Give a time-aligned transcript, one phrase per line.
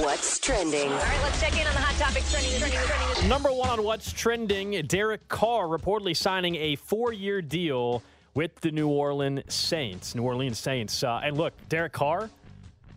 [0.00, 0.92] What's trending?
[0.92, 2.58] All right, let's check in on the hot topics trending.
[2.58, 3.28] trending, trending.
[3.28, 8.02] Number one on what's trending, Derek Carr reportedly signing a four-year deal
[8.34, 10.14] with the New Orleans Saints.
[10.14, 11.02] New Orleans Saints.
[11.02, 12.28] Uh, and look, Derek Carr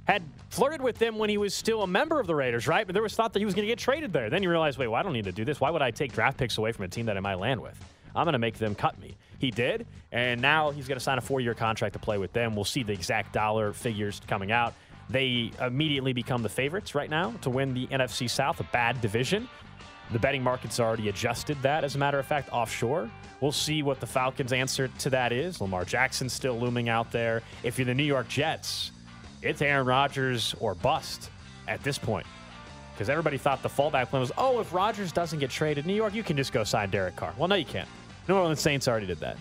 [0.06, 2.86] had flirted with them when he was still a member of the Raiders, right?
[2.86, 4.29] But there was thought that he was going to get traded there.
[4.29, 5.61] Then you realize, wait, well, I don't need to do this.
[5.61, 7.79] Why would I take draft picks away from a team that I might land with?
[8.16, 9.16] I'm going to make them cut me.
[9.38, 12.55] He did, and now he's going to sign a four-year contract to play with them.
[12.55, 14.73] We'll see the exact dollar figures coming out.
[15.10, 19.49] They immediately become the favorites right now to win the NFC South, a bad division.
[20.12, 23.09] The betting market's already adjusted that, as a matter of fact, offshore.
[23.41, 25.62] We'll see what the Falcons' answer to that is.
[25.62, 27.41] Lamar Jackson's still looming out there.
[27.63, 28.91] If you're the New York Jets,
[29.41, 31.30] it's Aaron Rodgers or bust
[31.68, 32.27] at this point.
[32.94, 36.13] Because everybody thought the fallback plan was, oh, if Rodgers doesn't get traded, New York,
[36.13, 37.34] you can just go sign Derek Carr.
[37.38, 37.88] Well, no, you can't.
[38.27, 39.38] New Orleans Saints already did that.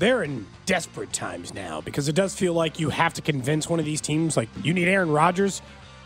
[0.00, 3.78] They're in desperate times now because it does feel like you have to convince one
[3.78, 5.60] of these teams, like you need Aaron Rodgers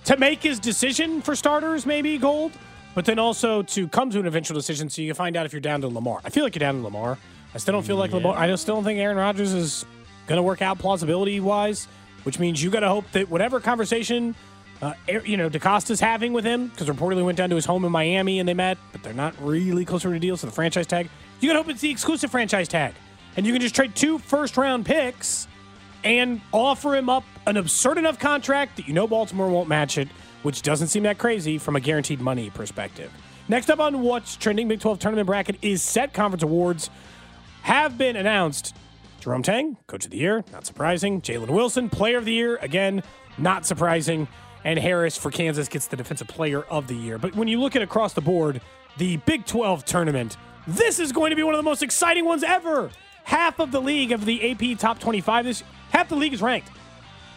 [0.06, 2.50] to make his decision for starters, maybe gold,
[2.96, 5.52] but then also to come to an eventual decision so you can find out if
[5.52, 6.20] you're down to Lamar.
[6.24, 7.16] I feel like you're down to Lamar.
[7.54, 8.36] I still don't feel like Lamar.
[8.36, 9.86] I still don't think Aaron Rodgers is
[10.26, 11.86] going to work out plausibility wise,
[12.24, 14.34] which means you got to hope that whatever conversation.
[14.82, 17.92] Uh, you know, DeCosta's having with him because reportedly went down to his home in
[17.92, 20.36] Miami and they met, but they're not really closer to a deal.
[20.36, 22.92] So the franchise tag, you got to hope it's the exclusive franchise tag
[23.36, 25.48] and you can just trade two first round picks
[26.04, 30.08] and offer him up an absurd enough contract that you know Baltimore won't match it,
[30.42, 33.12] which doesn't seem that crazy from a guaranteed money perspective.
[33.48, 36.14] Next up on what's trending, Big 12 tournament bracket is set.
[36.14, 36.90] Conference awards
[37.62, 38.74] have been announced.
[39.20, 41.20] Jerome Tang, Coach of the Year, not surprising.
[41.22, 43.02] Jalen Wilson, Player of the Year, again,
[43.38, 44.28] not surprising.
[44.64, 47.18] And Harris for Kansas gets the Defensive Player of the Year.
[47.18, 48.60] But when you look at across the board,
[48.96, 52.42] the Big 12 tournament, this is going to be one of the most exciting ones
[52.42, 52.90] ever
[53.24, 56.70] half of the league of the AP top 25 this half the league is ranked.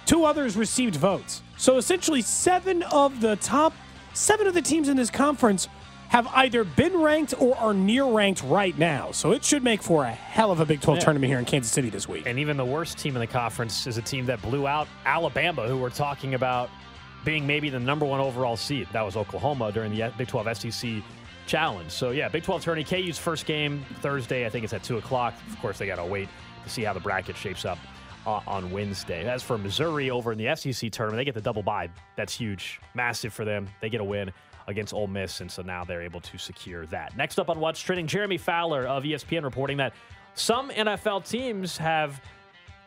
[0.06, 1.42] Two others received votes.
[1.58, 3.74] So essentially seven of the top
[4.14, 5.68] seven of the teams in this conference
[6.10, 9.12] have either been ranked or are near ranked right now.
[9.12, 11.04] So it should make for a hell of a Big 12 Yeah.
[11.04, 12.24] tournament here in Kansas City this week.
[12.26, 15.68] And even the worst team in the conference is a team that blew out Alabama,
[15.68, 16.70] who we're talking about
[17.26, 18.88] being maybe the number one overall seed.
[18.94, 21.04] That was Oklahoma during the Big 12 SEC
[21.48, 21.92] challenge.
[21.92, 22.84] So, yeah, Big 12 tourney.
[22.84, 24.46] KU's first game Thursday.
[24.46, 25.34] I think it's at 2 o'clock.
[25.50, 26.30] Of course, they got to wait
[26.64, 27.80] to see how the bracket shapes up
[28.26, 29.28] uh, on Wednesday.
[29.28, 31.90] As for Missouri over in the SEC tournament, they get the double bye.
[32.16, 33.68] That's huge, massive for them.
[33.82, 34.32] They get a win
[34.68, 37.16] against Ole Miss, and so now they're able to secure that.
[37.16, 39.94] Next up on What's Trending, Jeremy Fowler of ESPN reporting that
[40.36, 42.22] some NFL teams have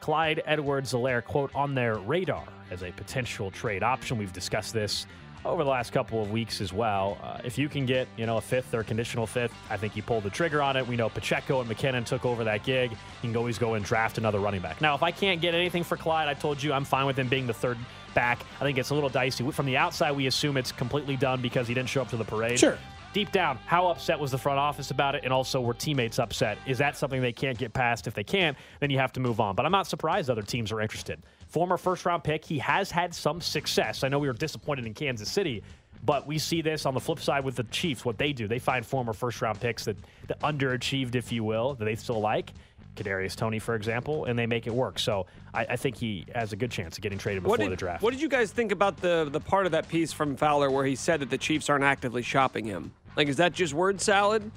[0.01, 4.19] Clyde Edwards-Helaire, quote, on their radar as a potential trade option.
[4.19, 5.07] We've discussed this
[5.45, 7.19] over the last couple of weeks as well.
[7.23, 10.03] Uh, if you can get, you know, a fifth or conditional fifth, I think you
[10.03, 10.87] pulled the trigger on it.
[10.87, 12.91] We know Pacheco and McKinnon took over that gig.
[12.91, 14.81] You can always go and draft another running back.
[14.81, 17.29] Now, if I can't get anything for Clyde, I told you I'm fine with him
[17.29, 17.79] being the third
[18.15, 18.45] back.
[18.61, 19.49] I think it's a little dicey.
[19.51, 22.25] From the outside, we assume it's completely done because he didn't show up to the
[22.25, 22.59] parade.
[22.59, 22.79] Sure.
[23.13, 25.25] Deep down, how upset was the front office about it?
[25.25, 26.59] And also, were teammates upset?
[26.65, 28.07] Is that something they can't get past?
[28.07, 29.57] If they can't, then you have to move on.
[29.57, 31.21] But I'm not surprised other teams are interested.
[31.51, 34.05] Former first round pick, he has had some success.
[34.05, 35.63] I know we were disappointed in Kansas City,
[36.05, 38.05] but we see this on the flip side with the Chiefs.
[38.05, 39.97] What they do, they find former first round picks that,
[40.29, 42.53] that underachieved, if you will, that they still like.
[42.97, 44.99] Kadarius Toney, for example, and they make it work.
[44.99, 47.71] So I, I think he has a good chance of getting traded before What did,
[47.71, 48.03] the draft.
[48.03, 50.85] what did you guys think about the the part of that piece from Fowler where
[50.85, 52.93] he said that the Chiefs aren't actively shopping him?
[53.17, 54.49] Like, is that just word salad,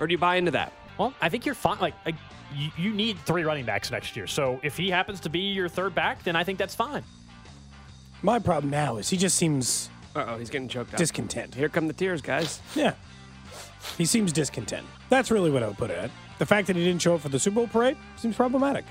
[0.00, 0.72] or do you buy into that?
[0.98, 1.78] Well, I think you're fine.
[1.78, 2.14] Like, like
[2.56, 4.26] you, you need three running backs next year.
[4.26, 7.02] So if he happens to be your third back, then I think that's fine.
[8.22, 10.98] My problem now is he just seems Uh oh, he's getting choked up.
[10.98, 11.54] discontent.
[11.54, 12.60] Here come the tears, guys.
[12.74, 12.94] Yeah.
[13.98, 14.86] He seems discontent.
[15.10, 16.10] That's really what I would put it at.
[16.38, 18.84] The fact that he didn't show up for the Super Bowl parade seems problematic.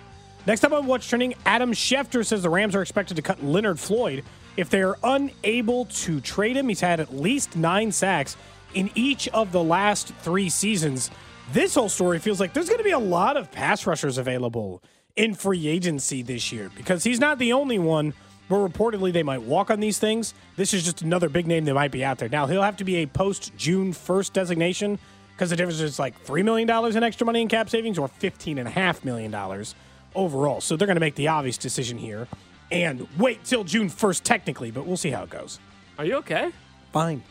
[0.48, 3.80] Next up on What's Trending, Adam Schefter says the Rams are expected to cut Leonard
[3.80, 4.24] Floyd
[4.58, 6.70] if they are unable to trade him.
[6.70, 8.38] He's had at least nine sacks
[8.74, 11.10] in each of the last three seasons.
[11.52, 14.82] This whole story feels like there's going to be a lot of pass rushers available
[15.16, 18.14] in free agency this year because he's not the only one
[18.48, 20.34] where reportedly they might walk on these things.
[20.56, 22.30] This is just another big name that might be out there.
[22.30, 25.00] Now, he'll have to be a post June 1st designation
[25.34, 29.06] because the difference is like $3 million in extra money in cap savings or $15.5
[29.06, 29.34] million
[30.16, 30.62] overall.
[30.62, 32.28] So they're going to make the obvious decision here
[32.72, 35.60] and wait till June 1st, technically, but we'll see how it goes.
[35.98, 36.52] Are you okay?
[36.92, 37.24] Fine.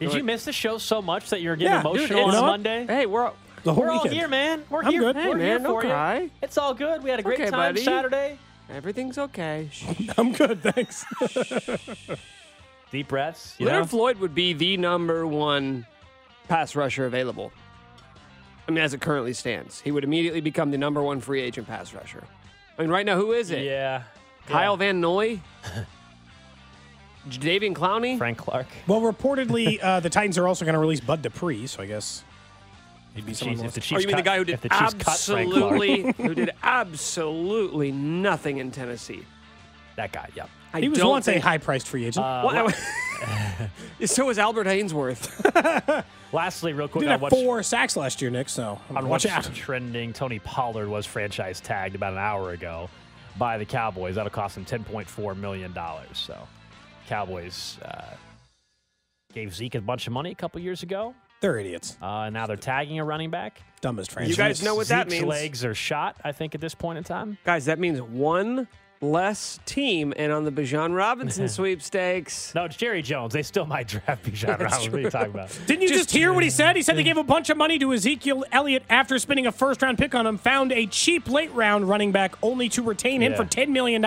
[0.00, 2.32] Did you miss the show so much that you're getting Yeah, dude, emotional you on
[2.32, 2.46] know?
[2.46, 2.86] Monday?
[2.86, 4.64] Hey, we're all, The whole We're all here, man.
[4.70, 5.00] We're I'm here.
[5.02, 5.16] good.
[5.16, 6.30] Hey, We're here don't for you.
[6.42, 7.02] It's all good.
[7.02, 7.84] We had a great okay, time buddy.
[7.84, 8.38] Saturday.
[8.70, 9.68] everything's okay.
[10.18, 11.04] I'm good, thanks.
[12.90, 13.54] Deep breaths.
[13.58, 13.86] You Leonard know?
[13.88, 15.86] Floyd would be the number one
[16.48, 17.52] pass rusher available.
[18.66, 21.66] I mean, as it currently stands, he would immediately become the number one free agent
[21.66, 22.24] pass rusher.
[22.78, 23.64] I mean, right now, who is it?
[23.64, 24.04] Yeah.
[24.46, 25.40] Kyle Van Noy.
[27.28, 28.18] Davian Clowney.
[28.18, 28.66] Frank Clark.
[28.86, 32.24] Well, reportedly, uh, the Titans are also going to release Bud Dupree, so I guess
[33.14, 33.86] he'd be someone Chiefs- if the else.
[33.86, 35.72] Chiefs oh, you mean the guy who did the Chiefs cut Frank Clark.
[35.72, 39.24] absolutely who did absolutely nothing in Tennessee?
[39.96, 40.46] That guy, yeah.
[40.72, 42.24] I He was once think, a high-priced free agent.
[42.24, 42.70] Well,
[44.04, 46.04] so was Albert Haynesworth.
[46.32, 48.48] Lastly, real quick, Did on have what's, four sacks last year, Nick.
[48.48, 49.52] So on watch what's out.
[49.52, 52.88] trending, Tony Pollard was franchise tagged about an hour ago
[53.36, 54.14] by the Cowboys.
[54.14, 55.74] That'll cost him $10.4 million.
[56.12, 56.38] So,
[57.10, 58.04] Cowboys uh,
[59.34, 61.96] gave Zeke a bunch of money a couple years ago, They're idiots.
[62.00, 63.60] uh, and now they're tagging a running back.
[63.80, 64.30] Dumbest franchise.
[64.30, 65.28] You guys know what that Zeke's means.
[65.28, 67.36] legs are shot, I think, at this point in time.
[67.44, 68.68] Guys, that means one
[69.02, 72.54] less team and on the Bijan Robinson sweepstakes.
[72.54, 73.32] No, it's Jerry Jones.
[73.32, 74.92] They still might draft Bijan Robinson.
[74.92, 75.58] What are you talking about?
[75.66, 76.76] Didn't you just, hear what he said?
[76.76, 79.82] He said they gave a bunch of money to Ezekiel Elliott after spending a first
[79.82, 83.32] round pick on him, found a cheap late round running back only to retain him
[83.32, 83.38] Yeah.
[83.38, 84.04] for $10 million.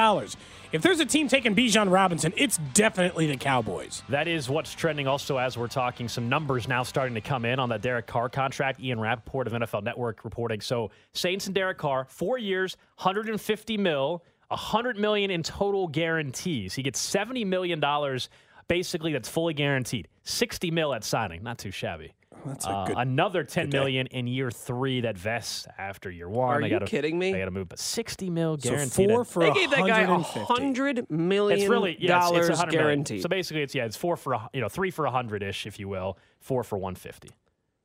[0.73, 4.01] If there's a team taking Bijan Robinson, it's definitely the Cowboys.
[4.09, 6.09] That is what's trending also as we're talking.
[6.09, 8.79] Some numbers now starting to come in on that Derek Carr contract.
[8.79, 10.61] Ian Rapoport of NFL Network reporting.
[10.61, 16.73] So Saints and Derek Carr, four years, 150 mil, 100 million in total guarantees.
[16.73, 18.29] He gets 70 million dollars
[18.67, 20.07] basically that's fully guaranteed.
[20.23, 21.43] 60 mil at signing.
[21.43, 22.13] Not too shabby.
[22.45, 22.97] That's a Uh, good.
[22.97, 23.77] another 10 day.
[23.77, 26.49] million in year three that vests after year one.
[26.57, 27.31] Are they you gotta, kidding me?
[27.31, 29.09] They got to move, but 60 mil so guaranteed.
[29.09, 32.49] four at- for They gave that guy a hundred million it's really yeah, it's- dollars
[32.49, 32.85] it's, 100 million.
[32.87, 33.21] guaranteed.
[33.21, 35.65] So basically, it's yeah, it's four for a, you know three for a hundred ish,
[35.65, 37.31] if you will, four for one fifty.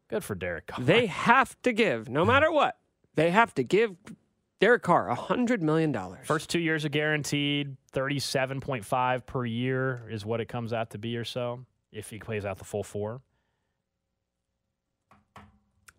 [0.08, 0.84] Good for Derek Carr.
[0.84, 2.78] they have to give, no matter what,
[3.14, 3.96] they have to give
[4.60, 6.26] Derek Carr a hundred million dollars.
[6.26, 10.90] First two years are guaranteed, thirty-seven point five per year is what it comes out
[10.90, 11.64] to be or so.
[11.92, 13.20] If he plays out the full four,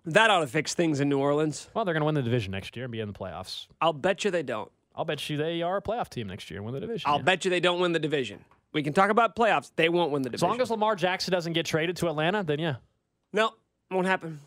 [0.06, 1.70] that ought to fix things in New Orleans.
[1.74, 3.68] well, they're going to win the division next year and be in the playoffs.
[3.82, 4.72] I'll bet you they don't.
[4.96, 7.10] I'll bet you they are a playoff team next year and win the division.
[7.10, 7.24] I'll yeah.
[7.24, 8.44] bet you they don't win the division.
[8.74, 9.72] We can talk about playoffs.
[9.76, 10.46] They won't win the division.
[10.48, 12.76] As long as Lamar Jackson doesn't get traded to Atlanta, then yeah,
[13.34, 13.52] no,
[13.90, 14.40] won't happen.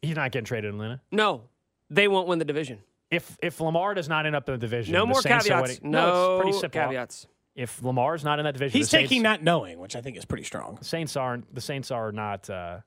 [0.00, 1.00] he's not getting traded to Atlanta.
[1.10, 1.42] No,
[1.90, 2.78] they won't win the division.
[3.10, 5.48] If if Lamar does not end up in the division, No the more Saints are
[5.48, 5.80] caveats.
[5.80, 6.80] winning- No, it's pretty simple.
[6.80, 7.26] caveats.
[7.56, 10.16] If Lamar's not in that division, He's the Saints- taking not knowing, which I think
[10.16, 10.76] is pretty strong.
[10.76, 11.52] The Saints aren't.
[11.52, 12.78] The Saints are not uh,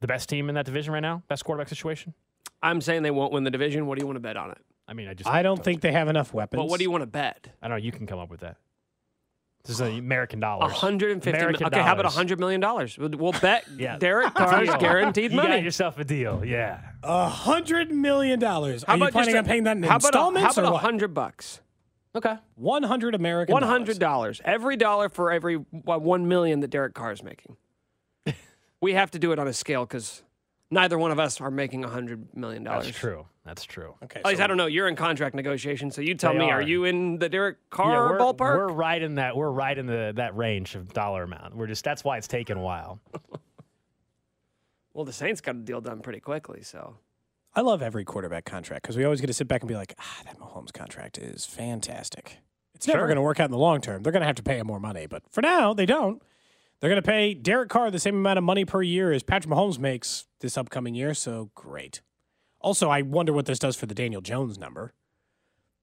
[0.00, 1.22] the best team in that division right now.
[1.28, 2.14] Best quarterback situation.
[2.62, 3.86] I'm saying they won't win the division.
[3.86, 4.58] What do you want to bet on it?
[4.88, 5.28] I mean, I just.
[5.28, 6.60] I don't think they have enough weapons.
[6.60, 7.48] But what do you want to bet?
[7.62, 7.84] I don't know.
[7.84, 8.56] You can come up with that.
[9.64, 10.70] This is a American dollars.
[10.72, 11.38] A hundred and fifty.
[11.40, 12.14] American Okay, how about a dollars.
[12.16, 12.98] hundred million dollars?
[12.98, 13.96] We'll, we'll bet Yeah.
[13.96, 14.76] Derek Carr's Deal.
[14.78, 15.48] guaranteed You money.
[15.48, 16.44] got yourself a deal.
[16.44, 16.80] Yeah.
[17.02, 18.84] A hundred million dollars.
[18.86, 20.50] how Are you about planning just on paying that in how about a, installments how
[20.60, 20.82] about or a what?
[20.82, 21.60] hundred bucks?
[22.14, 22.34] Okay.
[22.56, 23.54] One hundred American.
[23.54, 24.42] One hundred dollars.
[24.44, 27.56] Every dollar for every what, one million that Derek Carr is making.
[28.84, 30.22] We have to do it on a scale because
[30.70, 32.84] neither one of us are making a hundred million dollars.
[32.84, 33.26] That's true.
[33.42, 33.94] That's true.
[34.04, 34.20] Okay.
[34.20, 34.66] At least so I don't know.
[34.66, 36.44] You're in contract negotiations, so you tell me.
[36.44, 36.58] are.
[36.58, 38.56] Are you in the Derek Yeah, Carr we're, ballpark?
[38.56, 39.36] we're right in that.
[39.36, 41.56] We're right in the that range of dollar amount.
[41.56, 41.82] We're just.
[41.82, 43.00] That's why it's taken a while.
[44.94, 46.98] well, the Saints got a deal done pretty quickly, so
[47.54, 49.94] I love every quarterback contract because we always get to sit back and be like,
[49.98, 52.38] ah, that Mahomes contract is fantastic.
[52.74, 54.02] It's never going to work out in the long term.
[54.02, 56.20] They're going to have to pay him more money, but for now, they don't.
[56.80, 59.52] They're going to pay Derek Carr the same amount of money per year as Patrick
[59.52, 62.02] Mahomes makes this upcoming year, so great.
[62.60, 64.92] Also, I wonder what this does for the Daniel Jones number.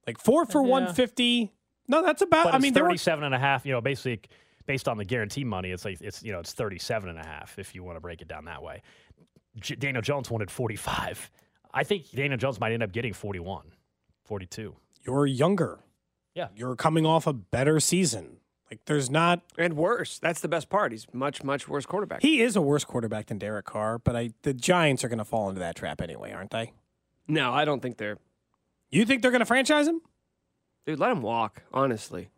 [0.06, 0.68] Like four for Yeah.
[0.70, 1.52] 150.
[1.88, 2.44] No, that's about.
[2.44, 4.20] But I it's mean, there were and a half, you know, basically
[4.66, 7.58] based on the guarantee money, it's like it's you know, it's 37 and a half
[7.58, 8.82] if you want to break it down that way.
[9.60, 11.30] J- Daniel Jones wanted 45.
[11.74, 13.72] I think Daniel Jones might end up getting 41,
[14.24, 14.76] 42.
[15.04, 15.80] you're younger.
[16.34, 16.48] Yeah.
[16.56, 18.38] You're coming off a better season.
[18.72, 20.18] Like there's not and worse.
[20.18, 20.92] That's the best part.
[20.92, 22.22] He's much much worse quarterback.
[22.22, 25.26] He is a worse quarterback than Derek Carr, but I the Giants are going to
[25.26, 26.72] fall into that trap anyway, aren't they?
[27.28, 28.16] no, I don't think they're.
[28.90, 30.00] You think they're going to franchise him?
[30.86, 31.62] Dude, let him walk.
[31.72, 32.28] Honestly,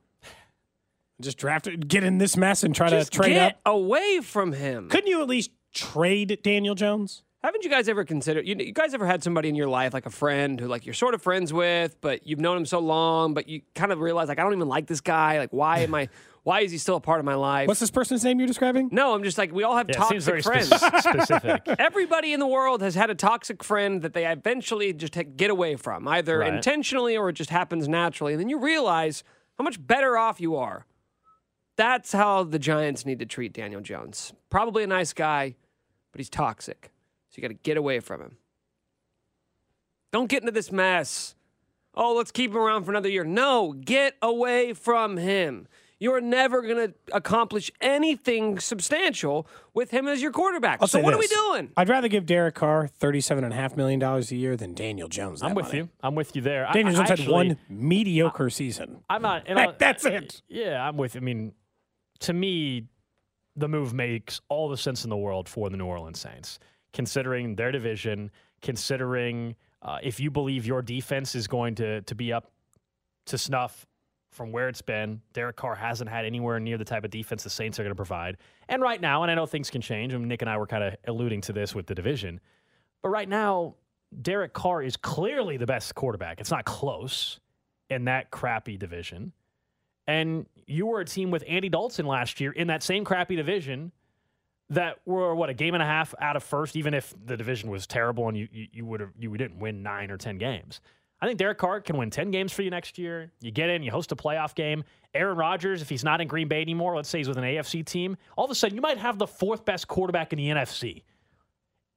[1.20, 3.60] Just draft it, get in this mess, and try just to trade get up.
[3.66, 4.88] away from him.
[4.88, 7.22] Couldn't you at least trade Daniel Jones?
[7.44, 8.46] Haven't you guys ever considered?
[8.48, 10.94] You, you guys ever had somebody in your life, like a friend, who like you're
[10.94, 14.28] sort of friends with, but you've known him so long, but you kind of realize
[14.28, 15.38] like I don't even like this guy.
[15.38, 16.08] Like why am I?
[16.44, 17.68] Why is he still a part of my life?
[17.68, 18.90] What's this person's name you're describing?
[18.92, 20.68] no, I'm just like we all have Yeah, it seems toxic very friends.
[20.68, 21.62] spec- specific.
[21.78, 25.76] Everybody in the world has had a toxic friend that they eventually just get away
[25.76, 26.52] from, either Right.
[26.52, 28.34] intentionally or it just happens naturally.
[28.34, 29.24] And then you realize
[29.56, 30.84] how much better off you are.
[31.76, 34.34] That's how the Giants need to treat Daniel Jones.
[34.50, 35.54] Probably a nice guy,
[36.12, 36.90] but he's toxic.
[37.34, 38.36] So you got to get away from him.
[40.12, 41.34] Don't get into this mess.
[41.96, 43.24] Oh, let's keep him around for another year.
[43.24, 45.66] No, get away from him.
[45.98, 50.78] you are never going to accomplish anything substantial with him as your quarterback.
[50.80, 51.32] I'll so what this.
[51.32, 51.72] are we doing?
[51.76, 55.08] I'd rather give Derek Carr thirty-seven and a half million dollars a year than Daniel
[55.08, 55.40] Jones.
[55.40, 55.78] that I'm with money.
[55.78, 55.88] you.
[56.02, 56.68] I'm with you there.
[56.72, 59.00] Daniel I Jones had actually- one mediocre season.
[59.10, 59.44] I'm not.
[59.46, 60.42] and That- I'll- that's it.
[60.48, 61.16] Yeah, I'm with.
[61.16, 61.52] I mean,
[62.20, 62.86] to me,
[63.56, 66.58] the move makes all the sense in the world for the New Orleans Saints,
[66.94, 68.30] considering their division,
[68.62, 72.52] considering uh, if you believe your defense is going to to be up
[73.26, 73.86] to snuff
[74.30, 75.20] from where it's been.
[75.32, 77.96] Derek Carr hasn't had anywhere near the type of defense the Saints are going to
[77.96, 78.36] provide.
[78.68, 80.12] And right now, and I know things can change.
[80.14, 82.40] Nick and I were kind of alluding to this with the division,
[83.02, 83.74] but right now,
[84.22, 86.40] Derek Carr is clearly the best quarterback.
[86.40, 87.40] It's not close
[87.90, 89.32] in that crappy division.
[90.06, 93.92] And you were a team with Andy Dalton last year in that same crappy division
[94.70, 97.70] that were what a game and a half out of first, even if the division
[97.70, 100.80] was terrible and you you, you would have you didn't win nine or ten games.
[101.20, 103.32] I think Derek Carr can win ten games for you next year.
[103.40, 104.84] You get in, you host a playoff game.
[105.14, 107.84] Aaron Rodgers, if he's not in Green Bay anymore, let's say he's with an AFC
[107.84, 110.96] team, all of a sudden you might have the fourth best quarterback in the NFC.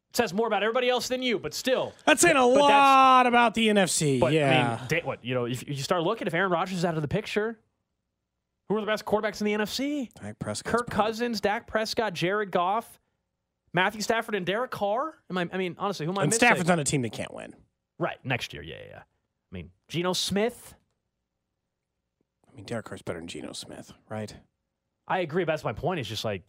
[0.10, 1.94] It says more about everybody else than you, but still.
[2.06, 4.20] That's saying a lot about the NFC.
[4.20, 4.80] But yeah.
[4.90, 7.02] I mean, what you know, if you start looking, if Aaron Rodgers is out of
[7.02, 7.60] the picture,
[8.70, 10.10] who are the best quarterbacks in the NFC?
[10.22, 13.00] Dak Prescott's Kirk Cousins, Dak Prescott, Jared Goff,
[13.74, 15.16] Matthew Stafford, and Derek Carr.
[15.30, 15.48] Am I?
[15.52, 16.40] I mean, honestly, who am I And missing?
[16.48, 17.56] Stafford's on a team that can't win.
[18.00, 18.62] right next year.
[18.64, 19.00] Yeah, yeah, yeah.
[19.00, 20.76] I mean, Geno Smith.
[22.52, 24.34] I mean, Derek Carr's better than Geno Smith, right?
[25.08, 25.44] I agree.
[25.46, 26.00] But that's my point.
[26.00, 26.44] It's just like,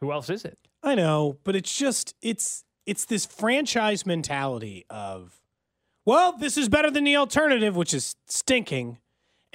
[0.00, 0.58] who else is it?
[0.82, 5.40] I know, but it's just it's it's this franchise mentality of,
[6.04, 8.98] well, this is better than the alternative, which is stinking,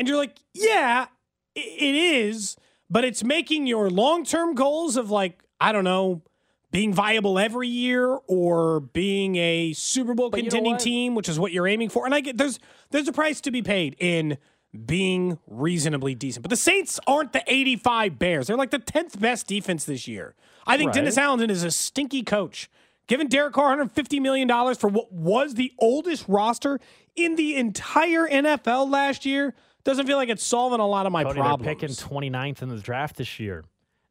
[0.01, 1.05] and you're like, yeah,
[1.53, 2.58] it is,
[2.89, 6.24] but it's making your long term goals of like I don't know.
[6.72, 11.27] Being viable every year, or being a Super Bowl But you know contending team, which
[11.29, 13.96] is what you're aiming for, and I get there's there's a price to be paid
[14.00, 14.38] in
[14.86, 16.41] being reasonably decent.
[16.41, 18.48] But the Saints aren't the 85 Bears.
[18.48, 20.34] They're like the 10th best defense this year.
[20.65, 20.96] I think Right.
[20.96, 22.70] Dennis Allen is a stinky coach.
[23.08, 26.79] Giving Derek Carr $150 million for what was the oldest roster
[27.17, 31.23] in the entire NFL last year doesn't feel like it's solving a lot of my
[31.23, 31.65] Cody, problems.
[31.65, 33.63] They're picking 29th in the draft this year.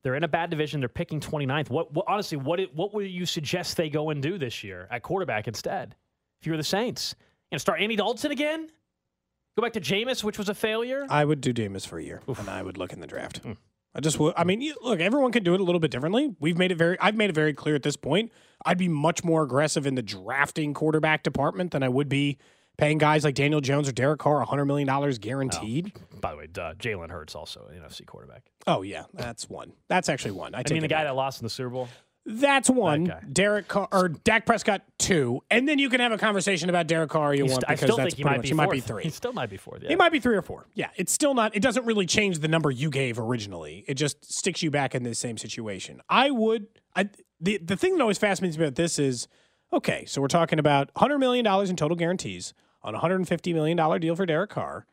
[0.03, 0.81] They're in a bad division.
[0.81, 1.69] They're picking 29th.
[1.71, 5.03] What, what honestly, what what would you suggest they go and do this year at
[5.03, 5.95] quarterback instead?
[6.41, 7.15] If you were the Saints,
[7.53, 8.71] and start Andy Dalton again?
[9.57, 11.07] Go back to Jameis, which was a failure.
[11.11, 13.39] I would do Jameis for a year, and I would look in the draft.
[13.39, 13.53] Hmm.
[13.95, 14.33] I just would.
[14.37, 16.35] I mean, you- look, everyone can do it a little bit differently.
[16.39, 16.97] We've made it very.
[17.01, 18.33] I've made it very clear at this point.
[18.65, 22.39] I'd be much more aggressive in the drafting quarterback department than I would be
[22.81, 25.93] paying guys like Daniel Jones or Derek Carr hundred million dollars guaranteed.
[25.97, 28.43] Oh, by the way, duh, Jalen Hurts also an NFC quarterback.
[28.67, 28.83] Oh.
[28.83, 29.73] yeah, that's one.
[29.89, 30.55] That's actually one.
[30.55, 31.07] I, I mean, the guy back.
[31.07, 31.89] that lost in the Super Bowl.
[32.27, 33.05] That's one.
[33.05, 33.33] That.
[33.33, 37.11] Derek Carr or Dak Prescott two, and then you can have a conversation about Derek
[37.11, 38.71] Carr you He's- want because still that's think he pretty might much be he might
[38.71, 39.03] be three.
[39.05, 39.83] He still might be fourth.
[39.83, 39.93] Yeah.
[39.93, 40.67] It might be three or four.
[40.75, 41.57] Yeah, it's still not.
[41.57, 43.85] It doesn't really change the number you gave originally.
[43.89, 46.03] It just sticks you back in the same situation.
[46.11, 46.67] I would.
[46.95, 47.09] I
[47.41, 49.27] the the thing that always fascinates me about this is
[49.73, 50.05] okay.
[50.07, 53.53] So we're talking about hundred million dollars in total guarantees on a hundred and fifty
[53.53, 54.87] million dollar deal for Derek Carr.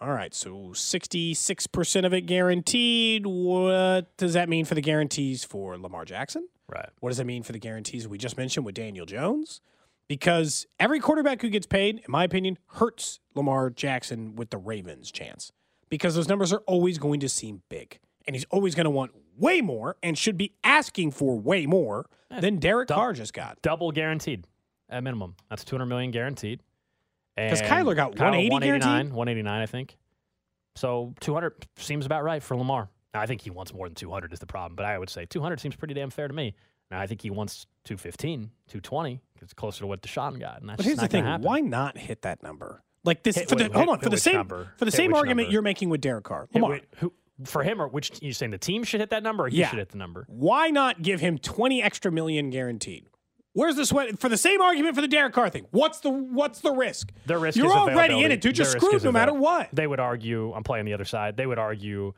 [0.00, 3.26] All right, so sixty six percent of it guaranteed.
[3.26, 6.48] What does that mean for the guarantees for Lamar Jackson?
[6.68, 6.88] right.
[7.00, 9.60] What does that mean for the guarantees we just mentioned with Daniel Jones?
[10.08, 15.10] Because every quarterback who gets paid, in my opinion, hurts Lamar Jackson with the Ravens'
[15.10, 15.52] chance.
[15.88, 17.98] Because those numbers are always going to seem big.
[18.26, 22.06] And he's always going to want way more and should be asking for way more
[22.40, 23.60] than Derek Carr just got.
[23.62, 24.46] Double guaranteed
[24.88, 25.36] at minimum.
[25.50, 26.60] That's 200 million guaranteed.
[27.36, 29.12] 'Cause And Kyler got 180 189, guaranteed?
[29.14, 29.96] 189, I think.
[30.76, 32.88] So 200 seems about right for Lamar.
[33.14, 35.26] Now, I think he wants more than 200 is the problem, but I would say
[35.26, 36.54] 200 seems pretty damn fair to me.
[36.90, 39.20] Now, I think he wants 215, 220.
[39.40, 41.44] It's closer to what Deshaun got, and that's But here's the thing: happen.
[41.44, 42.82] why not hit that number?
[43.04, 44.94] Like this Hit- for the wait, hold hit- on for the same for the Hit
[44.94, 45.52] same argument number?
[45.52, 46.48] you're making with Derek Carr.
[46.54, 47.12] Lamar, wait, who,
[47.44, 49.68] for him, or which you saying the team should hit that number, or he Yeah.
[49.70, 50.24] should hit the number?
[50.28, 53.06] why not give him 20 extra million guaranteed?
[53.54, 55.66] Where's the sweat for the same argument for the Derek Carr thing?
[55.72, 57.12] What's the what's the risk?
[57.26, 58.56] The risk You're is already in it, dude.
[58.56, 59.68] You're screwed no matter what.
[59.72, 60.52] They would argue.
[60.52, 61.36] I'm playing the other side.
[61.36, 62.14] They would argue.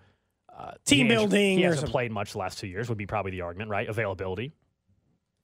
[0.57, 2.89] Uh, Team building He hasn't played much the last two years.
[2.89, 3.89] Would be probably the argument, right?
[3.89, 4.53] Availability.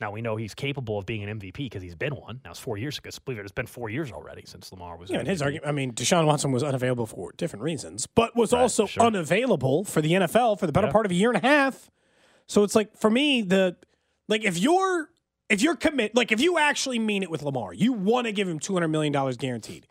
[0.00, 2.40] Now we know he's capable of being an MVP because he's been one.
[2.44, 3.10] Now it's four years ago.
[3.24, 5.10] Believe it, it's been four years already since Lamar was.
[5.10, 5.66] Yeah, an and his argument.
[5.68, 9.02] I mean, Deshaun Watson was unavailable for different reasons, but was Right, also sure.
[9.02, 10.92] unavailable for the NFL for the better Yeah.
[10.92, 11.90] part of a year and a half.
[12.46, 13.76] So it's like for me, the
[14.28, 15.10] like if you're
[15.50, 18.48] if you're commit like if you actually mean it with Lamar, you want to give
[18.48, 19.86] him two hundred million dollars guaranteed.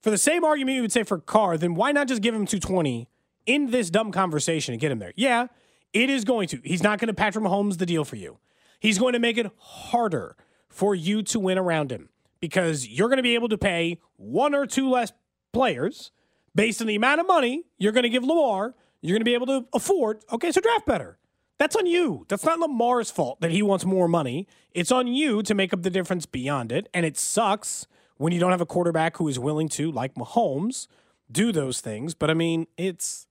[0.00, 2.46] For the same argument you would say for Carr, then why not just give him
[2.46, 3.08] two twenty
[3.44, 5.12] in this dumb conversation and get him there?
[5.16, 5.48] Yeah,
[5.92, 6.60] it is going to.
[6.64, 8.38] He's not going to Patrick Mahomes the deal for you.
[8.80, 10.36] He's going to make it harder
[10.68, 12.08] for you to win around him
[12.40, 15.12] because you're going to be able to pay one or two less
[15.52, 16.10] players
[16.54, 19.34] based on the amount of money you're going to give Lamar, you're going to be
[19.34, 20.24] able to afford.
[20.32, 21.18] Okay, so draft better.
[21.62, 22.26] That's on you.
[22.26, 24.48] That's not Lamar's fault that he wants more money.
[24.72, 26.88] It's on you to make up the difference beyond it.
[26.92, 30.88] And it sucks when you don't have a quarterback who is willing to, like Mahomes,
[31.30, 32.14] do those things.
[32.14, 33.28] But I mean, it's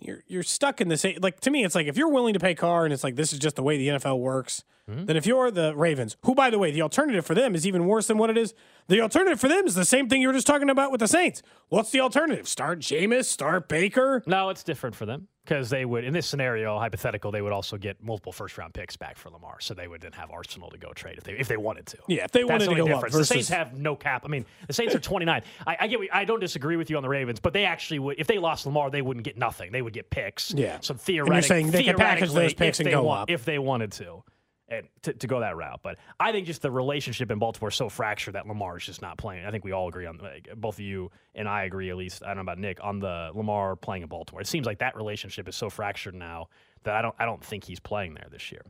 [0.00, 2.40] you're you're stuck in the same like to me it's like if you're willing to
[2.40, 5.04] pay Carr and it's like this is just the way the NFL works mm-hmm.
[5.04, 7.86] then if you're the Ravens who by the way the alternative for them is even
[7.86, 8.54] worse than what it is
[8.88, 11.08] the alternative for them is the same thing you were just talking about with the
[11.08, 15.84] Saints what's the alternative start Jameis start Baker No, it's different for them because they
[15.84, 19.30] would, in this scenario, hypothetical, they would also get multiple first round picks back for
[19.30, 19.56] Lamar.
[19.60, 21.98] So they would then have Arsenal to go trade if they if they wanted to.
[22.06, 23.16] Yeah, if they That's wanted the to go up difference.
[23.16, 24.22] The Saints versus- have no cap.
[24.24, 25.42] I mean, the Saints are 29.
[25.66, 26.00] I, I get.
[26.12, 28.20] I don't disagree with you on the Ravens, but they actually would.
[28.20, 29.72] If they lost Lamar, they wouldn't get nothing.
[29.72, 30.54] They would get picks.
[30.54, 30.78] Yeah.
[30.82, 33.30] So And theoretically, you're saying they could package those picks and go want- up.
[33.30, 34.22] if they wanted to.
[34.70, 37.74] And to, to go that route, but I think just the relationship in Baltimore is
[37.74, 39.44] so fractured that Lamar is just not playing.
[39.44, 42.22] I think we all agree on like, both of you and I agree at least.
[42.22, 44.40] I don't know about Nick on the Lamar playing in Baltimore.
[44.40, 46.50] It seems like that relationship is so fractured now
[46.84, 48.62] that I don't I don't think he's playing there this year.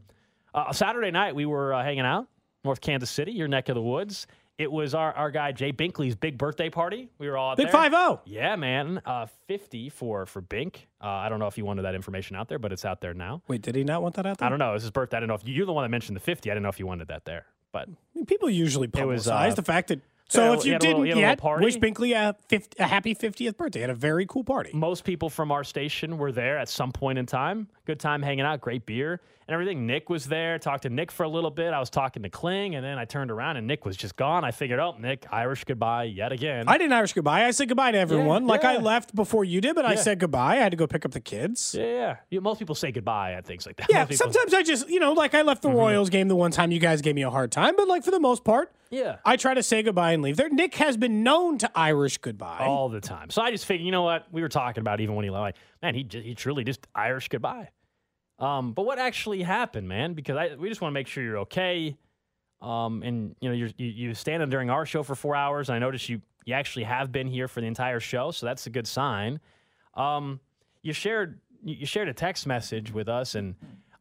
[0.55, 2.29] Uh, Saturday night we were uh, hanging out
[2.65, 4.27] North Kansas City, your neck of the woods.
[4.61, 7.09] It was our, our guy Jay Binkley's big birthday party.
[7.17, 9.01] We were all Big five zero Yeah, man.
[9.07, 10.87] Uh, Fifty for for Bink.
[11.03, 13.15] Uh, I don't know if you wanted that information out there, but it's out there
[13.15, 13.41] now.
[13.49, 14.75] wait did he not want that out there I don't know.
[14.75, 15.17] It's his birthday.
[15.17, 16.51] I don't know if you, you're the one that mentioned the 50.
[16.51, 19.29] I don't know if you wanted that there, but I mean, people usually publicize was,
[19.29, 21.61] uh, the fact that so if you had a little- didn't he had a little
[21.63, 25.05] yet wish Binkley a, 50, a happy 50th birthday had a very cool party most
[25.05, 27.67] people from our station were there at some point in time.
[27.87, 29.85] Good time hanging out, great beer and everything.
[29.85, 30.61] Nick was there.
[30.61, 31.75] Talked to Nick for a little bit.
[31.75, 34.45] I was talking to Kling, and then I turned around and Nick was just gone.
[34.45, 36.67] I figured, oh, Nick, Irish goodbye yet again.
[36.69, 37.45] I didn't Irish goodbye.
[37.45, 38.47] I said goodbye to everyone.
[38.47, 40.53] like I left before you did, but I said goodbye.
[40.53, 41.75] I had to go pick up the kids.
[41.77, 42.17] yeah, yeah.
[42.31, 43.89] You, most people say goodbye at things like that.
[43.91, 45.79] Yeah, sometimes I just, you know, like I left the mm-hmm.
[45.79, 48.13] Royals game the one time you guys gave me a hard time, but like for
[48.13, 49.17] the most part, Yeah.
[49.25, 50.37] I try to say goodbye and leave.
[50.37, 52.65] There, Nick has been known to Irish goodbye.
[52.67, 53.31] all the time.
[53.31, 54.27] So I just figured, you know what?
[54.31, 57.29] We were talking about even when he like, man, he just, he truly just Irish
[57.29, 57.71] goodbye.
[58.41, 60.15] Um, but what actually happened, man?
[60.15, 61.97] Because I we just want to make sure you're okay.
[62.63, 65.69] Um, and you know you're, you you standing during our show for four hours.
[65.69, 68.67] And I noticed you you actually have been here for the entire show, so that's
[68.67, 69.41] a good sign.
[69.95, 70.41] Um,
[70.83, 73.55] you shared you shared a text message with us, and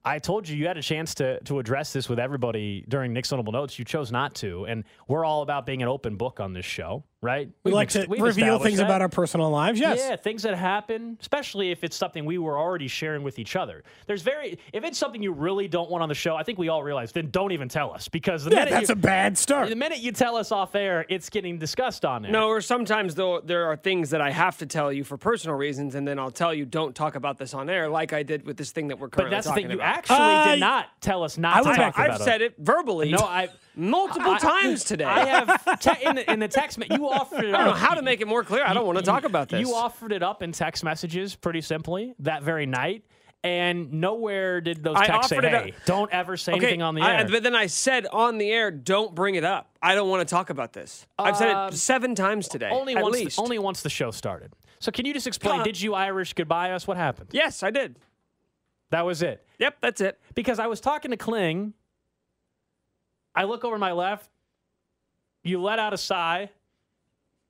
[0.05, 3.31] I told you you had a chance to to address this with everybody during Nick's
[3.31, 3.77] notable notes.
[3.77, 7.03] You chose not to, and we're all about being an open book on this show,
[7.21, 7.47] right?
[7.63, 8.85] we We've like ex- to we've reveal things that.
[8.85, 9.79] about our personal lives.
[9.79, 9.99] Yes.
[9.99, 13.83] Yeah, things that happen, especially if it's something we were already sharing with each other.
[14.07, 16.69] There's very if it's something you really don't want on the show, I think we
[16.69, 19.37] all realize, then don't even tell us because the Yeah, minute that's you, a bad
[19.37, 19.69] start.
[19.69, 22.31] the minute you tell us off air, it's getting discussed on air.
[22.31, 25.57] No, or sometimes though there are things that I have to tell you for personal
[25.57, 28.45] reasons, and then I'll tell you don't talk about this on air, like I did
[28.45, 29.77] with this thing that we're but currently that's the talking thing.
[29.77, 32.41] You actually Uh, did not tell us not I to would- talk about I've said
[32.41, 33.11] it verbally.
[33.11, 35.05] No, I multiple I- times today.
[35.05, 36.79] I have te- in, the, in the text.
[36.91, 37.53] You offered it.
[37.53, 37.77] I don't know up.
[37.77, 38.63] how to make it more clear.
[38.65, 39.59] I don't want to talk about this.
[39.61, 43.03] You offered it up in text messages pretty simply that very night,
[43.43, 46.81] and nowhere did those I texts say, offered it up- "Hey, don't ever say anything
[46.81, 49.69] on the I- air." but then I said on the air, don't bring it up.
[49.81, 51.05] I don't want to talk about this.
[51.17, 52.69] I've said Um, it seven times today.
[52.69, 53.13] only once.
[53.15, 53.35] least.
[53.37, 54.51] The, only once the show started.
[54.81, 55.61] So can you just explain?
[55.61, 56.85] Uh, did you Irish goodbye us?
[56.87, 57.29] What happened?
[57.31, 57.97] Yes, I did.
[58.91, 59.45] That was it.
[59.59, 60.19] Yep, that's it.
[60.35, 61.73] Because I was talking to Kling.
[63.35, 64.29] I look over my left.
[65.43, 66.49] You let out a sigh,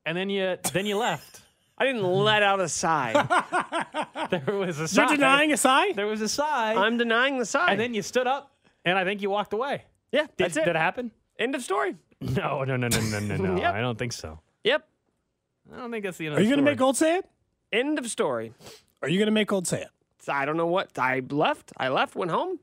[0.06, 1.40] and then you then you left.
[1.78, 3.14] I didn't let out a sigh.
[4.30, 5.02] There was a sigh.
[5.02, 5.92] You're denying a sigh?
[5.92, 7.72] There was a sigh, I'm denying the sigh.
[7.72, 8.52] and then you stood up,
[8.84, 9.82] and I think you walked away.
[10.12, 10.66] yeah, Did, that's it.
[10.66, 11.10] did it happen?
[11.38, 11.96] End of story.
[12.20, 13.56] No, no, no, no, no, no, no.
[13.62, 13.74] Yep.
[13.74, 14.38] I don't think so.
[14.62, 14.86] Yep.
[15.74, 16.36] I don't think that's the end.
[16.36, 17.26] Are you going to make Gold say it?
[17.72, 18.52] End of story.
[19.02, 19.88] Are you going to make Gold say it?
[20.28, 20.96] I don't know what.
[20.98, 21.72] I left.
[21.78, 22.60] I left, went home,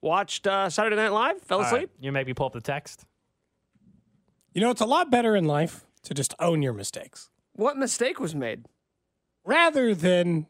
[0.00, 1.90] watched uh, Saturday Night Live, fell All asleep.
[1.94, 3.04] right, You make me pull up the text.
[4.54, 8.18] You know, it's a lot better in life to just own your mistakes What mistake
[8.20, 8.64] was made?
[9.44, 10.46] rather than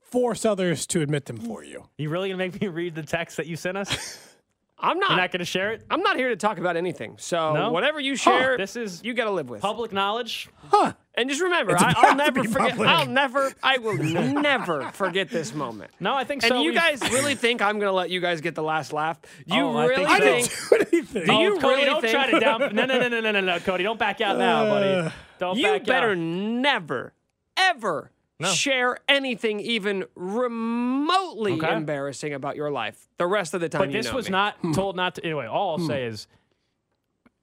[0.00, 1.88] force others to admit them for you.
[1.98, 4.18] You really gonna make me read the text that you sent us?
[4.78, 5.10] I'm not.
[5.10, 5.84] You're not gonna share it?
[5.90, 7.16] I'm not here to talk about anything.
[7.18, 7.70] So No?
[7.72, 9.60] whatever you share, This is you got to live with.
[9.60, 10.48] public knowledge.
[10.68, 10.92] Huh.
[11.18, 12.70] And just remember, I, I'll never forget.
[12.70, 12.88] public.
[12.88, 13.52] I'll never.
[13.62, 15.90] I will never forget this moment.
[16.00, 16.54] No, I think And so.
[16.56, 18.92] And you We've- guys really think I'm going to let you guys get the last
[18.92, 19.18] laugh?
[19.46, 21.24] You Oh, I really think I didn't do anything.
[21.26, 22.60] Do Oh, you Cody, really don't think- try to down.
[22.74, 25.14] No, no, no, no, no, no, no, Cody, don't back out now, Uh, buddy.
[25.40, 26.18] Don't You back better out.
[26.18, 27.12] never,
[27.56, 28.48] ever No.
[28.48, 31.72] share anything even remotely Okay.
[31.74, 33.80] embarrassing about your life the rest of the time.
[33.80, 34.32] But you this know was me.
[34.32, 35.24] not told not to.
[35.24, 36.28] Anyway, all I'll say is,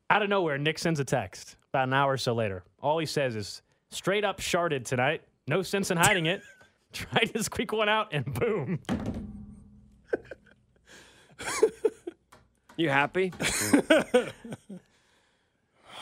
[0.10, 2.64] out of nowhere, Nick sends a text about an hour or so later.
[2.82, 3.62] All he says is,
[3.92, 5.22] "Straight up sharded tonight.
[5.48, 6.42] No sense in hiding it.
[6.94, 8.80] Tried to squeak one out, and boom."
[12.78, 13.32] You happy?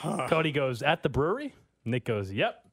[0.02, 1.54] Cody goes at the brewery.
[1.86, 2.64] Nick goes, "Yep."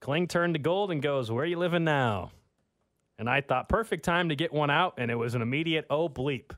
[0.00, 2.30] Kling turned to Gold and goes, Where are you living now?
[3.18, 6.08] And I thought, perfect time to get one out, and it was an immediate oh
[6.08, 6.52] bleep.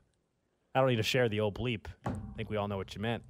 [0.75, 1.85] I don't need to share the oh bleep.
[2.05, 3.23] I think we all know what you meant.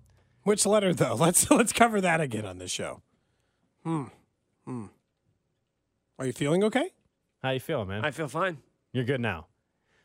[0.43, 1.13] Which letter though?
[1.19, 3.01] Let's let's cover that again on this show.
[3.83, 4.05] Hmm.
[4.65, 4.85] Hmm.
[6.19, 6.89] Are you feeling okay?
[7.41, 8.05] How you feeling, man?
[8.05, 8.57] I feel fine.
[8.93, 9.47] You're good now.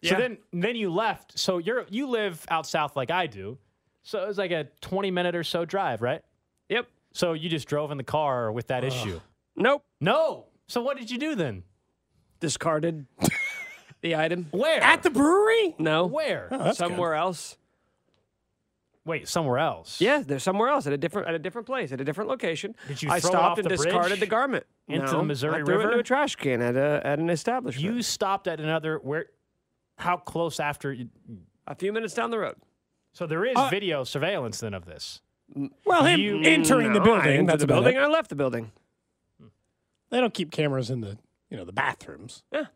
[0.00, 0.12] Yeah.
[0.12, 1.38] So then then you left.
[1.38, 3.58] So you're you live out south like I do.
[4.02, 6.22] So it was like a 20 minute or so drive, right?
[6.68, 6.86] Yep.
[7.12, 9.20] So you just drove in the car with that issue.
[9.56, 9.82] Nope.
[10.00, 10.46] No.
[10.68, 11.64] So what did you do then?
[12.40, 13.06] Discarded
[14.02, 14.46] the item.
[14.50, 14.82] Where?
[14.82, 15.74] At the brewery?
[15.78, 16.06] No.
[16.06, 16.48] where?
[16.50, 17.56] that's somewhere else.
[19.06, 20.00] Wait, somewhere else.
[20.00, 22.74] Yeah, they're somewhere else at a different at a different place at a different location.
[22.88, 25.60] Did you I throw stopped off and the discarded the garment into No, the Missouri
[25.62, 27.84] I threw it into a trash can at a at an establishment.
[27.84, 29.26] You stopped at another where
[29.96, 31.08] how close after you,
[31.68, 32.56] a few minutes down the road.
[33.12, 35.22] So there is Uh, video surveillance then of this.
[35.84, 37.46] Well, him You- entering the No, I building.
[37.46, 37.94] That's the building.
[37.94, 38.00] it.
[38.00, 38.72] I left the building.
[40.10, 41.16] They don't keep cameras in the
[41.48, 42.42] you know the bathrooms.
[42.52, 42.66] Yeah.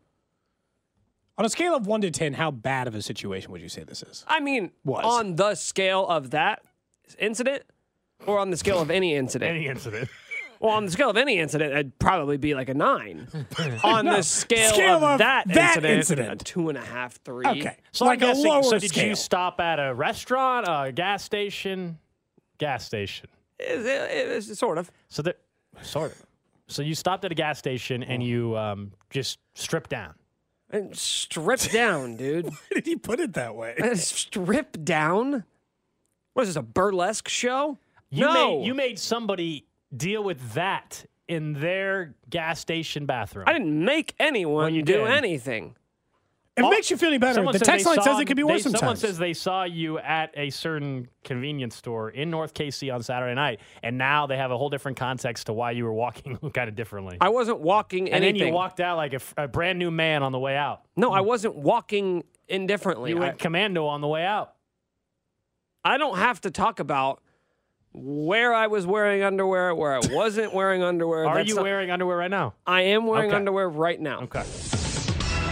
[1.37, 3.83] On a scale of one to ten, how bad of a situation would you say
[3.83, 4.23] this is?
[4.27, 5.03] I mean, Was.
[5.05, 6.61] on the scale of that
[7.19, 7.63] incident,
[8.27, 9.49] or on the scale of any incident.
[9.55, 10.09] Any incident.
[10.59, 13.27] well, on the scale of any incident, it'd probably be like a nine.
[13.83, 16.41] on the scale, Scale of, of that, that incident, incident.
[16.41, 17.45] a two and a half, three.
[17.47, 19.07] Okay, So like I'm a lower so did scale.
[19.07, 21.97] you stop at a restaurant, a gas station?
[22.59, 23.29] Gas station.
[23.57, 24.91] It- it- it's sort of.
[25.09, 25.39] So that
[25.81, 26.25] sort of.
[26.67, 30.13] So you stopped at a gas station and you um, just stripped down.
[30.71, 32.45] And stripped down, dude.
[32.49, 33.75] Why did he put it that way?
[33.95, 35.43] stripped down?
[36.33, 37.77] What is this, a burlesque show?
[38.09, 38.33] You no.
[38.59, 43.45] made you made somebody deal with that in their gas station bathroom.
[43.47, 45.07] I didn't make anyone you do did.
[45.07, 45.75] anything.
[46.61, 48.43] If it makes you feel any better, the text line saw- says it could be
[48.43, 52.89] they- worse Someone says they saw you at a certain convenience store in North KC
[52.93, 55.93] on Saturday night, and now they have a whole different context to why you were
[55.93, 57.17] walking kind of differently.
[57.21, 58.39] I wasn't walking and anything.
[58.39, 60.81] then you walked out like a brand new man on the way out.
[60.95, 63.11] no, I wasn't walking indifferently.
[63.11, 64.53] You I, went commando on the way out.
[65.83, 67.21] I don't have to talk about
[67.93, 71.25] where I was wearing underwear, where I wasn't wearing underwear.
[71.27, 72.53] Are That's you not- wearing underwear right now?
[72.65, 73.35] I am wearing Okay.
[73.35, 74.21] underwear right now.
[74.21, 74.43] Okay.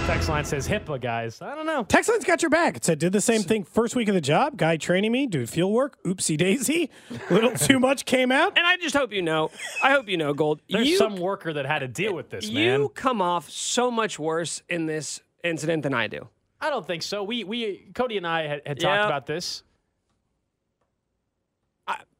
[0.05, 1.39] Text line says HIPAA, guys.
[1.39, 1.83] I don't know.
[1.83, 2.75] Text line's got your back.
[2.77, 4.57] It said, did the same thing first week of the job.
[4.57, 6.01] Guy training me, doing field work.
[6.03, 6.89] Oopsie daisy.
[7.29, 8.57] Little too much came out.
[8.57, 9.51] And I just hope you know.
[9.83, 10.61] I hope you know, Gold.
[10.69, 12.87] There's you, some worker that had to deal with this, you man.
[12.89, 16.27] come off so much worse in this incident than I do.
[16.59, 17.23] I don't think so.
[17.23, 18.89] We we Cody and I had, had Yeah.
[18.97, 19.61] talked about this.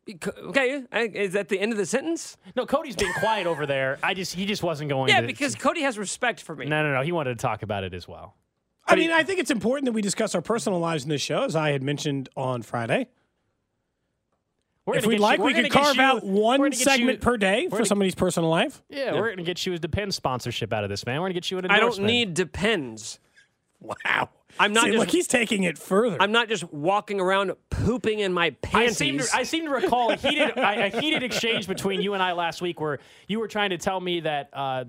[0.09, 2.37] Okay, is that the end of the sentence?
[2.55, 3.99] No, Cody's being quiet over there.
[4.01, 6.65] I just he just wasn't going Yeah, to because Cody has respect for me.
[6.65, 7.01] No, no, no.
[7.01, 8.35] He wanted to talk about it as well.
[8.87, 11.43] I mean, I think it's important that we discuss our personal lives in this show,
[11.43, 13.07] as I had mentioned on Friday.
[14.85, 17.37] We're If we'd like, you- we we're could carve you- out one segment you- per
[17.37, 18.81] day for gonna- somebody's personal life.
[18.89, 21.19] Yeah, we're gonna get you a Depends sponsorship out of this, man.
[21.21, 23.19] We're gonna get you an I don't need depends.
[23.81, 24.29] Wow.
[24.59, 26.17] I'm not See, just- look, he's taking it further.
[26.19, 28.97] I'm not just walking around pooping in my I panties.
[28.97, 32.21] seem, to, I seem to recall a heated, a, a heated exchange between you and
[32.21, 34.85] I last week where you were trying to tell me that uh,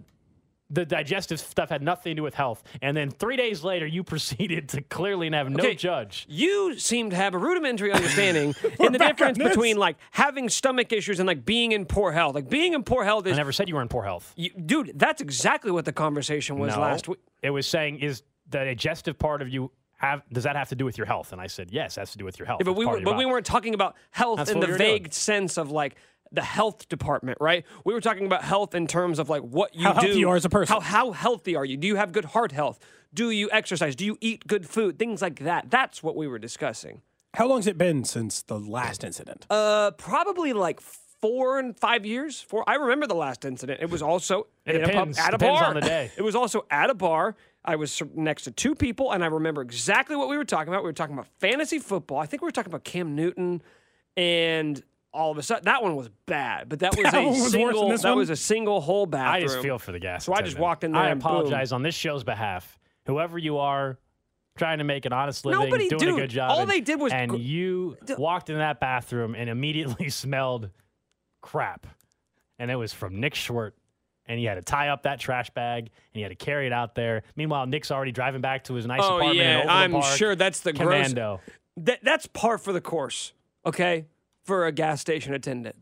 [0.70, 2.62] the digestive stuff had nothing to do with health.
[2.80, 5.74] And then three days later, you proceeded to clearly have no Okay.
[5.74, 6.26] judge.
[6.28, 11.20] you seem to have a rudimentary understanding in the difference between like having stomach issues
[11.20, 12.34] and like being in poor health.
[12.34, 14.32] Like being in poor health I is, never said you were in poor health.
[14.36, 14.92] you, dude.
[14.96, 16.80] That's exactly what the conversation was no.
[16.80, 17.18] last week.
[17.42, 20.84] It was saying, is the digestive part of you have, does that have to do
[20.84, 21.32] with your health?
[21.32, 22.60] And I said, yes, it has to do with your health.
[22.60, 23.32] Yeah, but It's we were, of your but we body.
[23.32, 24.90] weren't talking about health That's in the we were doing.
[25.04, 25.96] vague sense of like
[26.32, 27.64] the health department, right?
[27.84, 30.06] We were talking about health in terms of like what you How do.
[30.06, 30.72] healthy you are as a person.
[30.74, 31.76] How how healthy are you?
[31.76, 32.78] Do you have good heart health?
[33.12, 33.96] Do you exercise?
[33.96, 34.98] Do you eat good food?
[34.98, 35.70] Things like that.
[35.70, 37.02] That's what we were discussing.
[37.34, 39.46] How long's it been since the last incident?
[39.50, 42.40] Uh, probably like four and five years.
[42.40, 42.62] Four.
[42.68, 43.80] I remember the last incident.
[43.82, 45.18] It was also It in a pub depends.
[45.18, 45.68] at a Depends bar.
[45.68, 46.10] on the day.
[46.16, 47.34] It was also at a bar.
[47.64, 50.82] I was next to two people, and I remember exactly what we were talking about.
[50.82, 52.18] We were talking about fantasy football.
[52.18, 53.60] I think we were talking about Cam Newton,
[54.16, 56.68] and all of a sudden, that one was bad.
[56.68, 57.88] But that was That a was single.
[57.90, 58.16] that one?
[58.16, 59.34] was a single whole bathroom.
[59.34, 60.24] I just feel for the gas.
[60.24, 61.26] So I just walked in there I and boom.
[61.30, 62.78] apologize on this show's behalf.
[63.06, 63.98] Whoever you are,
[64.56, 66.50] trying to make an honest living, Nobody- doing dude, a good job.
[66.50, 70.70] all and- they did was and you walked in that bathroom and immediately smelled
[71.40, 71.86] crap,
[72.58, 73.72] and it was from Nick Schwert.
[74.26, 76.72] And he had to tie up that trash bag, and he had to carry it
[76.72, 77.24] out there.
[77.34, 79.38] Meanwhile, Nick's already driving back to his nice Oh apartment.
[79.40, 80.16] in yeah, Overland I'm Park.
[80.18, 80.84] sure that's the gross.
[80.86, 81.40] commando.
[81.78, 83.32] That, that's par for the course,
[83.66, 84.06] okay,
[84.44, 85.74] for a gas station attendant.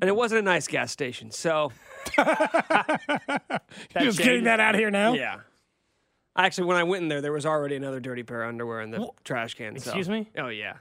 [0.00, 1.72] And it wasn't a nice gas station, so
[4.00, 5.14] Just getting that out here now?
[5.14, 5.40] yeah.
[6.36, 8.92] Actually, when I went in there, there was already another dirty pair of underwear in
[8.92, 9.76] the trash can.
[9.78, 10.28] so- Excuse me?
[10.38, 10.74] Oh yeah.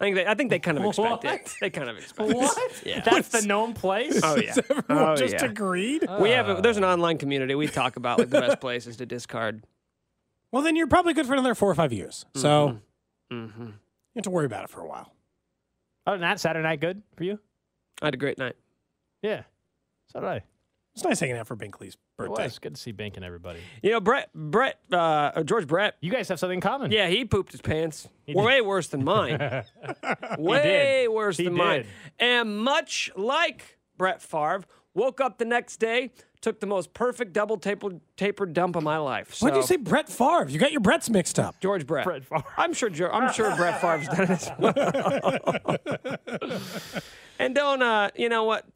[0.00, 1.54] I think they, I think they kind of expect it.
[1.60, 2.82] They kind of expect it.
[2.86, 3.00] Yeah.
[3.00, 4.20] That's the known place.
[4.22, 4.54] Oh yeah.
[4.70, 5.44] Everyone Oh, just yeah.
[5.44, 6.06] agreed.
[6.20, 7.54] We have a, there's an online community.
[7.56, 9.64] We talk about like the best places to discard.
[10.52, 12.24] Well, then you're probably good for another four or five years.
[12.34, 12.78] So
[13.32, 13.66] Mm-hmm.
[13.66, 13.72] you
[14.16, 15.12] have to worry about it for a while.
[16.06, 17.38] Other than that, Saturday night good for you?
[18.00, 18.56] I had a great night.
[19.20, 19.42] Yeah.
[20.12, 20.42] So did I.
[20.98, 22.42] It's nice hanging out for Binkley's It birthday.
[22.42, 23.60] was good to see Bink and everybody.
[23.82, 25.94] You know, Brett, Brett, uh, uh, George Brett.
[26.00, 26.90] You guys have something in common.
[26.90, 28.08] Yeah, he pooped his pants.
[28.26, 29.38] He Way worse than mine.
[30.38, 30.62] Way
[31.06, 31.08] did.
[31.10, 31.82] worse He than mine.
[31.82, 31.86] did.
[32.18, 37.56] And much like Brett Favre, woke up the next day, took the most perfect double
[37.58, 39.38] tapered, tapered dump of my life.
[39.40, 40.46] Why'd you say Brett Favre?
[40.48, 41.60] You got your Bretts mixed up.
[41.62, 42.04] George Brett?
[42.04, 42.42] Brett Favre.
[42.56, 42.90] I'm sure.
[42.90, 45.76] Jo- I'm sure Brett Favre's done it as well.
[47.38, 47.82] and don't.
[47.82, 48.66] Uh, you know what?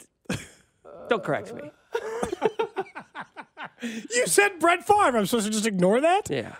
[1.08, 1.70] Don't correct me.
[3.82, 5.18] You said Brett Favre.
[5.18, 6.30] I'm supposed to just ignore that?
[6.30, 6.54] Yeah.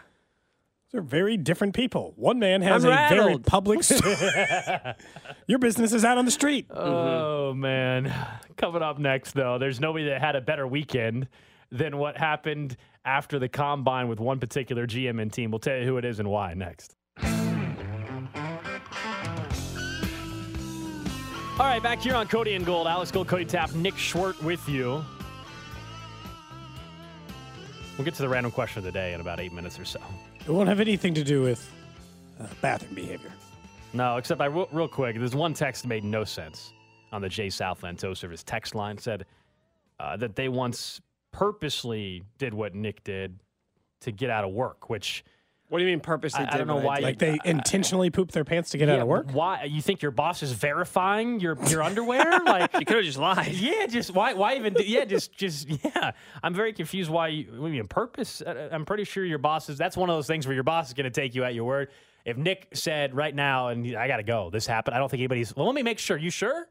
[0.91, 2.13] They're very different people.
[2.17, 3.85] One man has I'm a very public.
[3.85, 4.03] st-
[5.47, 6.67] your business is out on the street.
[6.71, 8.13] Oh man.
[8.57, 11.29] Coming up next though, there's nobody that had a better weekend
[11.71, 15.53] than what happened after the combine with one particular GM and team.
[15.53, 16.97] We'll tell you who it is and why next.
[21.59, 22.87] All right, back here on Cody and Gold.
[22.89, 25.05] Alex Gold, Cody Tapp, Nick Schwert with you.
[27.97, 30.01] We'll get to the random question of the day in about eight minutes or so.
[30.41, 31.71] It won't have anything to do with
[32.41, 33.33] uh, bathroom behavior.
[33.93, 35.17] No, except I real, real quick.
[35.19, 36.73] There's one text that made no sense
[37.13, 38.97] on the Jay Southland Tow Service text line.
[38.97, 39.27] Said
[40.01, 41.01] uh, that they once
[41.33, 43.39] purposely did what Nick did
[44.01, 45.25] to get out of work, which
[45.73, 46.45] What do you mean purposely?
[46.45, 47.05] I- I don't know why did?
[47.05, 49.31] Like they intentionally poop their pants to get out of work.
[49.33, 52.41] Why you think your boss is verifying your your underwear?
[52.45, 53.53] like You could have just lied.
[53.53, 54.35] Yeah, just why?
[54.35, 54.75] Why even?
[54.75, 56.11] Do, yeah, just, just yeah.
[56.43, 57.09] I'm very confused.
[57.11, 57.45] Why you?
[57.53, 58.43] What do you mean purpose?
[58.43, 59.79] Uh, I'm pretty sure your boss is.
[59.79, 61.65] That's one of those things where your boss is going to take you at your
[61.65, 61.89] word.
[62.27, 64.95] If Nick said right now, and I got to go, this happened.
[64.95, 65.57] I don't think anybody's.
[65.57, 66.19] Well, let me make sure.
[66.19, 66.69] You sure?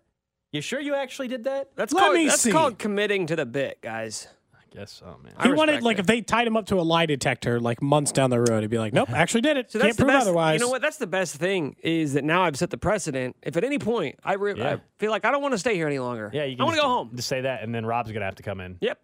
[0.51, 1.71] You sure you actually did that?
[1.75, 2.51] That's Let called, me that's see.
[2.51, 4.27] called committing to the bit, guys.
[4.73, 5.33] I guess so, man.
[5.37, 6.01] I He wanted like it.
[6.01, 8.69] if they tied him up to a lie detector like months down the road, he'd
[8.69, 9.69] be like, "Nope, actually did it.
[9.71, 10.27] So Can't that's the prove best.
[10.27, 10.81] otherwise." You know what?
[10.81, 13.35] That's the best thing is that now I've set the precedent.
[13.43, 14.75] If at any point I, re- Yeah.
[14.75, 16.31] I feel like I don't want to stay here any longer.
[16.33, 17.11] Yeah, you can I want to go home.
[17.15, 18.77] Just say that, and then Rob's going to have to come in.
[18.79, 18.97] Yep.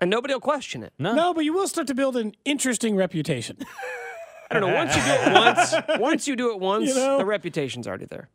[0.00, 0.94] And nobody will question it.
[0.98, 3.58] No, No, but you will start to build an interesting reputation.
[4.50, 4.74] I don't know.
[4.74, 7.18] Once you do it once, once you do it once, You know?
[7.18, 8.30] the reputation's already there.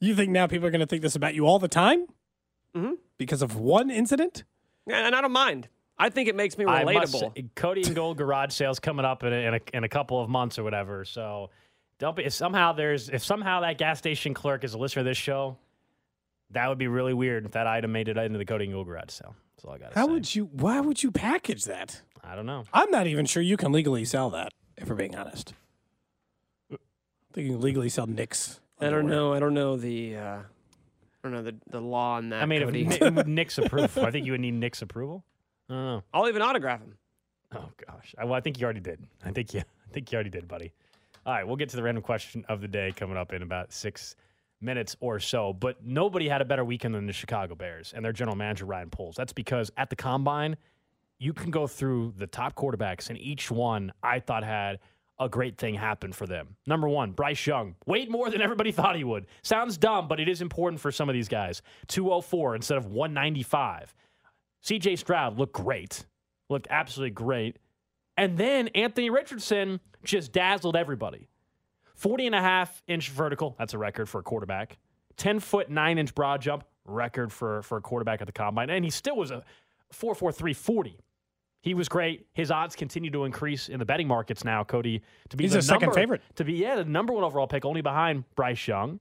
[0.00, 2.06] you think now people are going to think this about you all the time
[2.74, 2.96] Mhm.
[3.18, 4.44] because of one incident?
[4.86, 5.68] And and I don't mind.
[5.96, 7.34] I think it makes me I must relatable.
[7.36, 10.20] say, Cody and Gold garage sales coming up in a, in a in a couple
[10.20, 11.04] of months or whatever.
[11.04, 11.50] So
[11.98, 15.06] don't be if somehow there's if somehow that gas station clerk is a listener of
[15.06, 15.56] this show,
[16.50, 18.86] that would be really weird if that item made it into the Cody and Gold
[18.88, 19.36] garage sale.
[19.56, 20.12] That's all I got to How say.
[20.12, 20.44] would you?
[20.46, 22.02] Why would you package that?
[22.24, 22.64] I don't know.
[22.72, 24.52] I'm not even sure you can legally sell that.
[24.76, 25.54] If we're being honest,
[26.72, 26.76] I
[27.32, 28.60] think you can legally sell Nick's.
[28.80, 29.32] I don't know.
[29.32, 30.16] I don't know the.
[30.16, 30.38] Uh,
[31.24, 32.42] I don't know the, the law on that.
[32.42, 32.86] I mean, Cody.
[32.86, 35.24] if Nick's approval, I think you would need Nick's approval.
[35.70, 36.02] I don't know.
[36.12, 36.98] I'll even autograph him.
[37.54, 38.14] Oh gosh.
[38.18, 39.02] I, well, I think you already did.
[39.24, 39.60] I think you.
[39.60, 40.72] I think you already did, buddy.
[41.24, 43.72] All right, we'll get to the random question of the day coming up in about
[43.72, 44.16] six
[44.60, 45.54] minutes or so.
[45.54, 48.90] But nobody had a better weekend than the Chicago Bears and their general manager Ryan
[48.90, 49.16] Poles.
[49.16, 50.56] That's because at the combine,
[51.18, 54.80] you can go through the top quarterbacks, and each one I thought had
[55.18, 56.56] a great thing happen for them.
[56.66, 59.26] Number one, Bryce Young, weighed more than everybody thought he would.
[59.42, 61.62] Sounds dumb, but it is important for some of these guys.
[61.88, 63.94] 204 instead of 195.
[64.64, 66.04] CJ Stroud looked great,
[66.48, 67.58] looked absolutely great.
[68.16, 71.28] And then Anthony Richardson just dazzled everybody.
[71.94, 74.78] 40 and a half inch vertical, that's a record for a quarterback.
[75.16, 78.68] 10 foot 9 inch broad jump, record for, for a quarterback at the combine.
[78.70, 79.44] And he still was a
[79.92, 80.98] 4.43 40.
[81.64, 82.26] He was great.
[82.34, 85.00] His odds continue to increase in the betting markets now, Cody,
[85.30, 86.22] to be He's the a second number- favorite.
[86.34, 89.00] To be, yeah, the number one overall pick, only behind Bryce Young.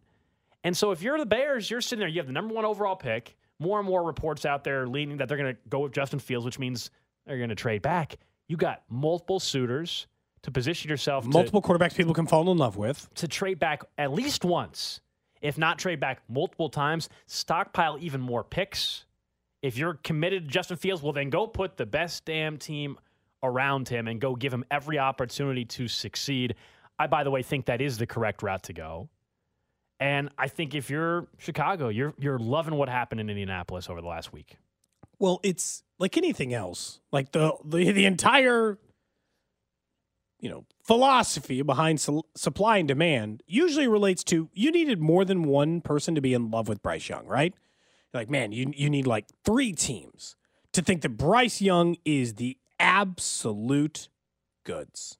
[0.63, 2.95] And so if you're the Bears, you're sitting there, you have the number one overall
[2.95, 3.35] pick.
[3.59, 6.45] More and more reports out there leaning that they're going to go with Justin Fields,
[6.45, 6.89] which means
[7.25, 8.15] they're going to trade back.
[8.47, 10.07] You got multiple suitors
[10.43, 13.09] to position yourself to- Multiple quarterbacks people can fall in love with.
[13.15, 15.01] to trade back at least once,
[15.41, 19.03] if not trade back multiple times, stockpile even more picks.
[19.63, 22.99] If you're committed to Justin Fields, well, then go put the best damn team
[23.41, 26.55] around him and go give him every opportunity to succeed.
[26.99, 29.09] I, by the way, think that is the correct route to go.
[29.99, 34.07] And I think if you're Chicago, you're you're loving what happened in Indianapolis over the
[34.07, 34.57] last week.
[35.17, 36.99] Well, it's like anything else.
[37.11, 38.77] Like the the, the entire
[40.43, 45.43] you know, philosophy behind su- supply and demand usually relates to you needed more than
[45.43, 47.53] one person to be in love with Bryce Young, right?
[48.13, 50.35] Like, man, you you need like three teams
[50.73, 54.09] to think that Bryce Young is the absolute
[54.63, 55.17] goods.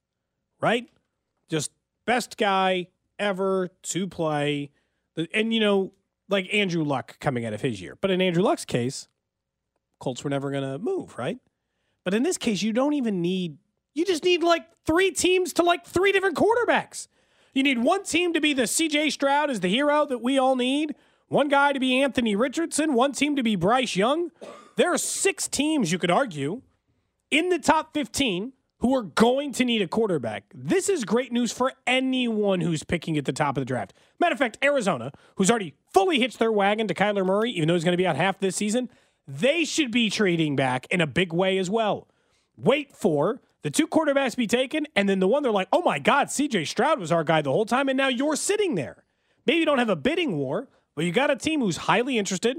[0.61, 0.89] Right?
[1.49, 1.71] Just
[2.05, 2.87] best guy
[3.19, 4.71] ever to play.
[5.33, 5.93] And, you know,
[6.29, 7.97] like Andrew Luck coming out of his year.
[7.99, 9.07] But in Andrew Luck's case,
[9.99, 11.37] Colts were never going to move, right?
[12.03, 13.57] But in this case, you don't even need,
[13.93, 17.07] you just need like three teams to like three different quarterbacks.
[17.53, 20.55] You need one team to be the CJ Stroud is the hero that we all
[20.55, 20.95] need,
[21.33, 24.29] one guy to be Anthony Richardson, one team to be Bryce Young.
[24.75, 26.61] There are six teams you could argue
[27.31, 30.43] in the top 15 who are going to need a quarterback.
[30.53, 33.93] This is great news for anyone who's picking at the top of the draft.
[34.19, 37.73] Matter of fact, Arizona, who's already fully hitched their wagon to Kyler Murray, even though
[37.73, 38.89] he's going to be out half this season,
[39.27, 42.07] they should be trading back in a big way as well.
[42.57, 45.97] Wait for the two quarterbacks be taken, and then the one they're like, oh my
[45.97, 49.03] God, CJ Stroud was our guy the whole time, and now you're sitting there.
[49.47, 52.57] Maybe you don't have a bidding war, but you got a team who's highly interested,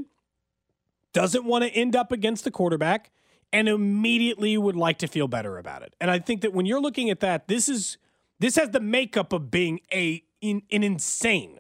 [1.13, 3.11] doesn't want to end up against the quarterback,
[3.53, 5.95] and immediately would like to feel better about it.
[6.01, 7.99] And I think that when you're looking at that, this is
[8.41, 11.59] this has the makeup of being a in, an insane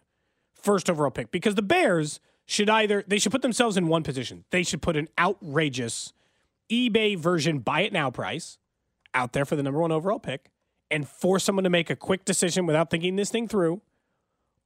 [0.54, 4.44] first overall pick because the Bears should either they should put themselves in one position.
[4.50, 6.12] They should put an outrageous
[6.70, 8.58] eBay version buy it now price
[9.12, 10.50] out there for the number one overall pick
[10.90, 13.80] and force someone to make a quick decision without thinking this thing through.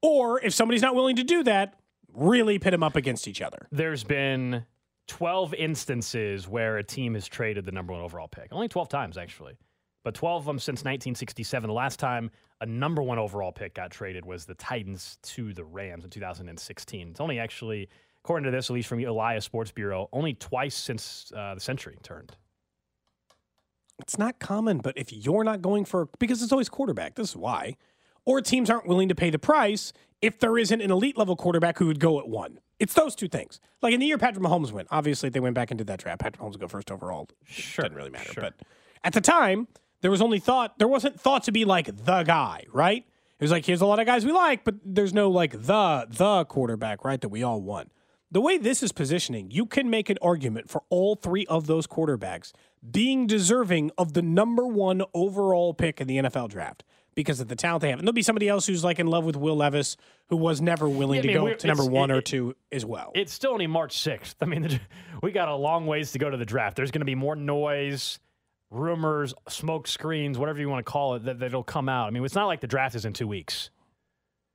[0.01, 1.79] Or if somebody's not willing to do that,
[2.15, 3.69] really pit them up against each other.
[3.71, 4.65] There's been
[5.09, 8.49] 12 instances where a team has traded the number one overall pick.
[8.53, 9.59] Only 12 times, actually.
[10.05, 11.67] But 12 of them since 1967.
[11.69, 15.65] The last time a number one overall pick got traded was the Titans to the
[15.65, 17.09] Rams in 2016.
[17.09, 17.89] It's only actually,
[18.25, 21.99] according to this, at least from Elias Sports Bureau, only twice since uh, the century
[22.03, 22.37] turned.
[23.99, 27.37] It's not common, but if you're not going for, because it's always quarterback, this is
[27.37, 27.77] why,
[28.29, 31.79] or teams aren't willing to pay the price if there isn't an elite level quarterback
[31.79, 32.61] who would go at one.
[32.79, 33.59] It's those two things.
[33.81, 36.21] Like in the year Patrick Mahomes went, obviously they went back and did that draft.
[36.21, 37.27] Patrick Mahomes would go first overall.
[37.47, 37.85] Sure.
[37.85, 38.35] Doesn't really matter.
[38.35, 38.43] Sure.
[38.43, 38.55] But
[39.03, 39.67] at the time,
[40.03, 43.03] there was only thought, there wasn't thought to be like the guy, right?
[43.03, 46.07] It was like, here's a lot of guys we like, but there's no like the,
[46.11, 47.23] the quarterback, right?
[47.23, 47.91] That we all want.
[48.31, 51.87] The way this is positioning, you can make an argument for all three of those
[51.87, 52.53] quarterbacks
[52.91, 56.85] being deserving of the number one overall pick in the NFL draft
[57.19, 57.99] because of the talent they have.
[57.99, 59.97] And there'll be somebody else who's like in love with Will Levis
[60.29, 62.55] who was never willing Yeah, I to mean, go to number one it- or two
[62.71, 63.11] as well.
[63.17, 64.37] It's still only March 6th.
[64.41, 64.81] I mean, the-
[65.23, 66.77] we got a long ways to go to the draft.
[66.77, 68.21] There's going to be more noise,
[68.71, 72.07] rumors, smoke screens, whatever you want to call it, that, that'll come out.
[72.07, 73.71] I mean, it's not like the draft is in two weeks.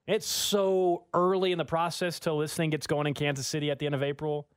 [0.08, 3.80] It's so early in the process till this thing gets going in Kansas City at
[3.80, 4.48] the end of April.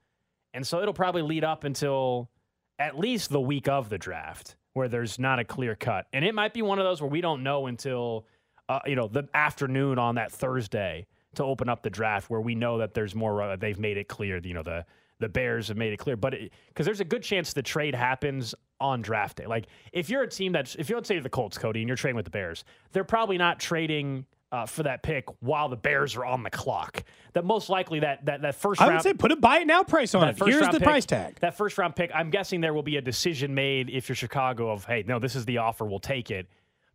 [0.55, 2.31] And so it'll probably lead up until
[2.79, 6.07] at least the week of the draft where there's not a clear cut.
[6.13, 8.27] And it might be one of those where we don't know until,
[8.69, 12.55] uh, you know, the afternoon on that Thursday to open up the draft where we
[12.55, 14.85] know that there's more, uh, they've made it clear, you know, the,
[15.19, 16.15] the Bears have made it clear.
[16.15, 16.35] But
[16.69, 19.47] because there's a good chance the trade happens on draft day.
[19.47, 21.97] Like if you're a team that's, if you're, let's say the Colts, Cody, and you're
[21.97, 22.63] trading with the Bears,
[22.93, 27.03] they're probably not trading uh, for that pick while the Bears are on the clock.
[27.33, 29.67] That most likely that that that first I round would say put a buy it
[29.67, 30.39] now price on it.
[30.45, 31.39] Here's the pick- price tag.
[31.41, 34.71] That first round pick, I'm guessing there will be a decision made if you're Chicago
[34.71, 36.47] of, hey, no, this is the offer, we'll take it.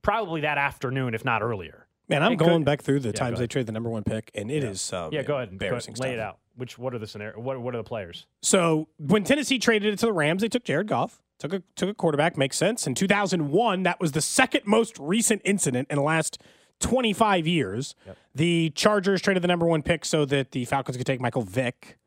[0.01, 1.85] Probably that afternoon, if not earlier.
[2.09, 4.03] Man, I'm It could- going back through the go times they trade the number one
[4.03, 5.49] pick, and it is um, Yeah, go ahead.
[5.49, 5.99] Go embarrassing ahead.
[6.01, 6.39] Lay it out.
[6.55, 7.39] Which what are the scenario?
[7.39, 8.25] What what are the players?
[8.41, 11.89] So when Tennessee traded it to the Rams, they took Jared Goff, took a took
[11.89, 12.37] a quarterback.
[12.37, 12.85] Makes sense.
[12.85, 16.41] In 2001, that was the second most recent incident in the last
[16.81, 17.95] 25 years.
[18.35, 21.97] The Chargers traded the number one pick so that the Falcons could take Michael Vick.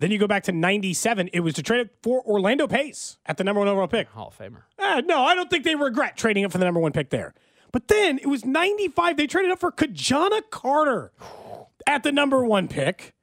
[0.00, 1.30] Then you go back to 97.
[1.32, 4.08] It was to trade it for Orlando Pace at the number one overall pick.
[4.08, 4.62] Hall of Famer.
[4.78, 7.32] Uh, no, I don't think they regret trading it for the number one pick there.
[7.72, 9.16] But then it was 95.
[9.16, 11.12] They traded up for Ki-Jana Carter
[11.86, 13.14] at the number one pick.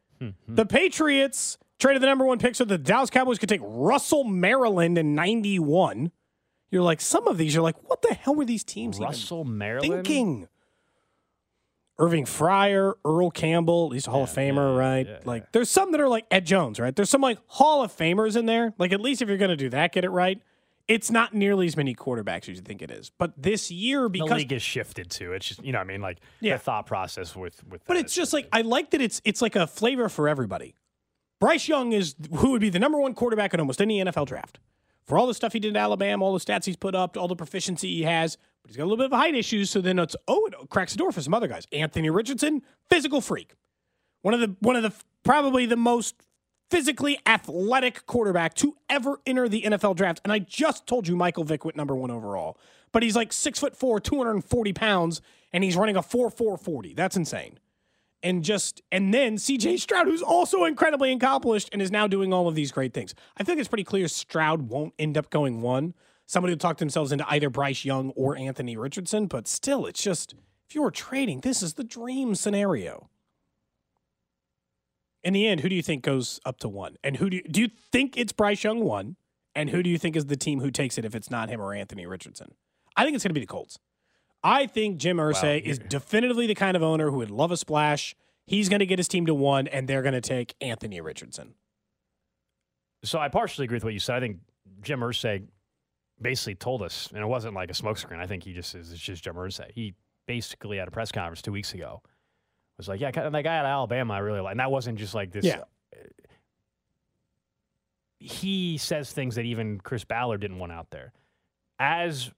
[0.48, 4.98] the Patriots traded the number one pick so the Dallas Cowboys could take Russell Maryland
[4.98, 6.12] in 91.
[6.70, 9.44] You're like, some of these, you're like, what the hell were these teams even Russell
[9.44, 10.06] Maryland.
[10.06, 10.48] thinking?
[12.02, 15.06] Irving Fryar, Earl Campbell, he's a Hall of Famer, right?
[15.08, 16.96] yeah, like, there's some that are like Ed Jones, right?
[16.96, 18.74] There's some like Hall of Famers in there.
[18.80, 20.42] Like, at least if you're going to do that, get it right.
[20.88, 23.12] It's not nearly as many quarterbacks as you think it is.
[23.18, 25.88] But this year, because The league is shifted to It's just you know, what I
[25.88, 26.54] mean, like Yeah.
[26.54, 27.86] the thought process with with.
[27.86, 30.76] But it's just like I like that it's it's like a flavor for everybody.
[31.40, 34.60] Bryce Young is who would be the number one quarterback in almost any NFL draft.
[35.06, 37.28] For all the stuff he did in Alabama, all the stats he's put up, all
[37.28, 39.70] the proficiency he has, but he's got a little bit of height issues.
[39.70, 41.68] So then it's oh, it cracks the door for some other guys.
[41.72, 43.56] Anthony Richardson, physical freak,
[44.22, 44.94] one of the one of the
[45.24, 46.16] probably the most
[46.70, 50.22] physically athletic quarterback to ever enter the NFL draft.
[50.24, 52.58] And I just told you Michael Vick went number one overall,
[52.94, 55.22] but he's like six foot four, 240 pounds,
[55.52, 56.94] and he's running a 4 4 40.
[56.94, 57.60] That's insane.
[58.24, 62.48] And just, and then CJ Stroud, who's also incredibly accomplished and is now doing all
[62.48, 63.16] of these great things.
[63.38, 65.96] I think it's pretty clear Stroud won't end up going one.
[66.28, 70.36] Somebody will talk themselves into either Bryce Young or Anthony Richardson, but still, it's just,
[70.70, 73.10] If you were trading, this is the dream scenario.
[75.24, 76.96] In the end, who do you think goes up to one?
[77.04, 79.18] And who do you, do you think it's Bryce Young one?
[79.54, 81.60] And who do you think is the team who takes it if it's not him
[81.60, 82.54] or Anthony Richardson?
[82.96, 83.80] I think it's going to be the Colts.
[84.44, 88.16] I think Jim Irsay is definitively the kind of owner who would love a splash.
[88.48, 91.54] He's going to get his team to one, and they're going to take Anthony Richardson.
[93.04, 94.18] So I partially agree with what you said.
[94.18, 94.40] I think
[94.82, 95.44] Jim Irsay
[96.22, 98.20] basically told us, and it wasn't like a smokescreen.
[98.20, 98.92] I think he just is.
[98.92, 99.72] It's just Jim Irsay.
[99.72, 99.94] He
[100.28, 102.02] basically at a press conference two weeks ago
[102.78, 105.14] was like, "Yeah, that guy out of Alabama, I really like." And that wasn't just
[105.14, 105.46] like this.
[105.46, 105.62] Yeah.
[105.96, 106.00] Uh,
[108.20, 111.12] he says things that even Chris Ballard didn't want out there.
[111.80, 112.32] As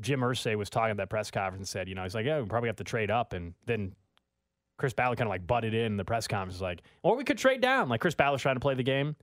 [0.00, 2.40] Jim Irsay was talking at that press conference and said, you know, he's like, "Yeah,
[2.40, 3.94] we probably have to trade up," and then
[4.78, 7.60] Chris Ballard kind of like butted in the press conference, like, "Or we could trade
[7.62, 9.16] down." Like Chris Ballard's trying to play the game,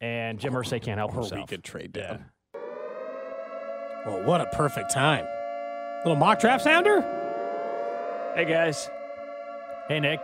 [0.00, 1.40] and Jim Irsay can't help Or himself.
[1.40, 2.06] we could trade Yeah.
[2.08, 2.24] down.
[4.06, 5.26] Well, what a perfect time.
[6.04, 7.00] Little mock draft sounder?
[8.34, 8.90] Hey guys,
[9.88, 10.20] Hey Nick,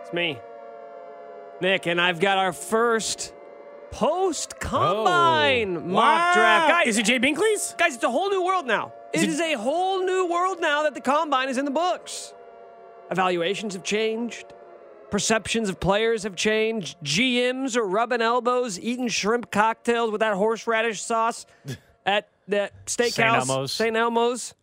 [0.00, 0.38] it's me,
[1.60, 3.34] Nick, and I've got our first
[3.90, 5.80] post combine Oh.
[5.80, 6.68] mock draft.
[6.70, 7.74] Guys, Is it Jay Binkley's?
[7.76, 8.92] guys, it's a whole new world now.
[9.12, 11.70] Is it it- is a whole new world now that the combine is in the
[11.70, 12.32] books.
[13.10, 14.44] Evaluations have changed.
[15.10, 16.96] Perceptions of players have changed.
[17.02, 21.46] GMs are rubbing elbows, eating shrimp cocktails with that horseradish sauce
[22.06, 23.72] at that steakhouse, Elmo's.
[23.72, 23.96] St.
[23.96, 24.54] Elmo's.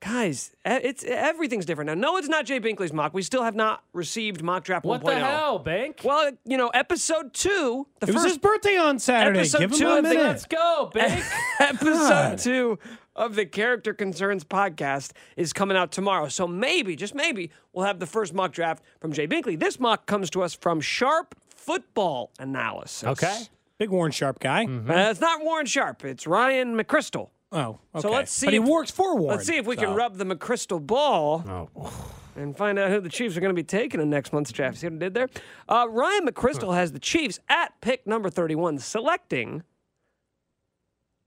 [0.00, 1.94] Guys, it's everything's different now.
[1.94, 3.14] No, it's not Jay Binkley's mock.
[3.14, 5.04] We still have not received mock draft what 1.0.
[5.04, 5.18] the oh.
[5.18, 6.02] hell, Bank?
[6.04, 9.40] Well, you know, episode two, the It was first his birthday on Saturday.
[9.40, 10.22] episode Give him a minute.
[10.22, 11.24] Let's go, Bank.
[11.60, 12.38] episode God.
[12.38, 12.78] two
[13.18, 16.28] of the Character Concerns podcast is coming out tomorrow.
[16.28, 19.58] So maybe, just maybe, we'll have the first mock draft from Jay Binkley.
[19.58, 23.04] This mock comes to us from Sharp Football Analysis.
[23.04, 23.42] okay.
[23.78, 24.64] Big Warren Sharp guy.
[24.64, 27.28] Uh, it's not Warren Sharp, it's Ryan McCrystal.
[27.52, 28.00] Oh, okay.
[28.02, 29.36] So let's see But he if- works for Warren.
[29.36, 29.82] Let's see if we so.
[29.82, 31.44] can rub the McCrystal ball
[31.76, 32.04] Oh.
[32.36, 34.78] and find out who the Chiefs are going to be taking in next month's draft.
[34.78, 35.28] See what I did there?
[35.68, 39.62] Uh, Ryan McCrystal has the Chiefs at pick number 31, selecting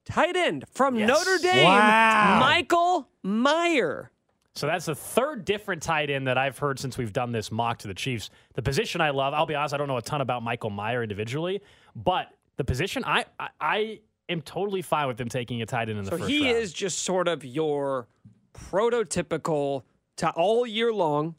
[0.05, 1.07] tight end from Yes.
[1.07, 2.39] Notre Dame, Wow.
[2.39, 4.11] Michael Mayer.
[4.53, 7.77] So that's the third different tight end that I've heard since we've done this mock
[7.79, 8.29] to the Chiefs.
[8.55, 11.01] The position I love, I'll be honest, I don't know a ton about Michael Mayer
[11.03, 11.61] individually,
[11.95, 12.27] but
[12.57, 16.03] the position I I, I am totally fine with them taking a tight end in
[16.03, 16.57] the So first he round.
[16.57, 18.07] is just sort of your
[18.53, 19.83] prototypical
[20.17, 21.35] ti- all year long.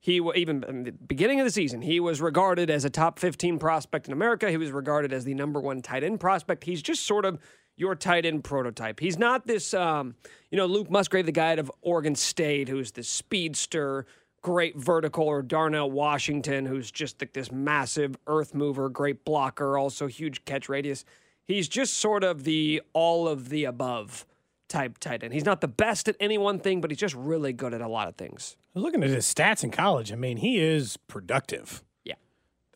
[0.00, 3.18] He wa- even in the beginning of the season, he was regarded as a top
[3.18, 4.50] 15 prospect in America.
[4.50, 6.64] He was regarded as the number one tight end prospect.
[6.64, 7.38] He's just sort of
[7.76, 9.00] your tight end prototype.
[9.00, 10.14] He's not this, um,
[10.50, 14.06] you know, Luke Musgrave, the guy out of Oregon State, who's this speedster,
[14.42, 20.06] great vertical, or Darnell Washington, who's just like this massive earth mover, great blocker, also
[20.06, 21.04] huge catch radius.
[21.44, 24.26] He's just sort of the all of the above
[24.68, 25.32] type tight end.
[25.32, 27.88] He's not the best at any one thing, but he's just really good at a
[27.88, 28.56] lot of things.
[28.74, 30.12] I was looking at his stats in college.
[30.12, 31.82] I mean, he is productive.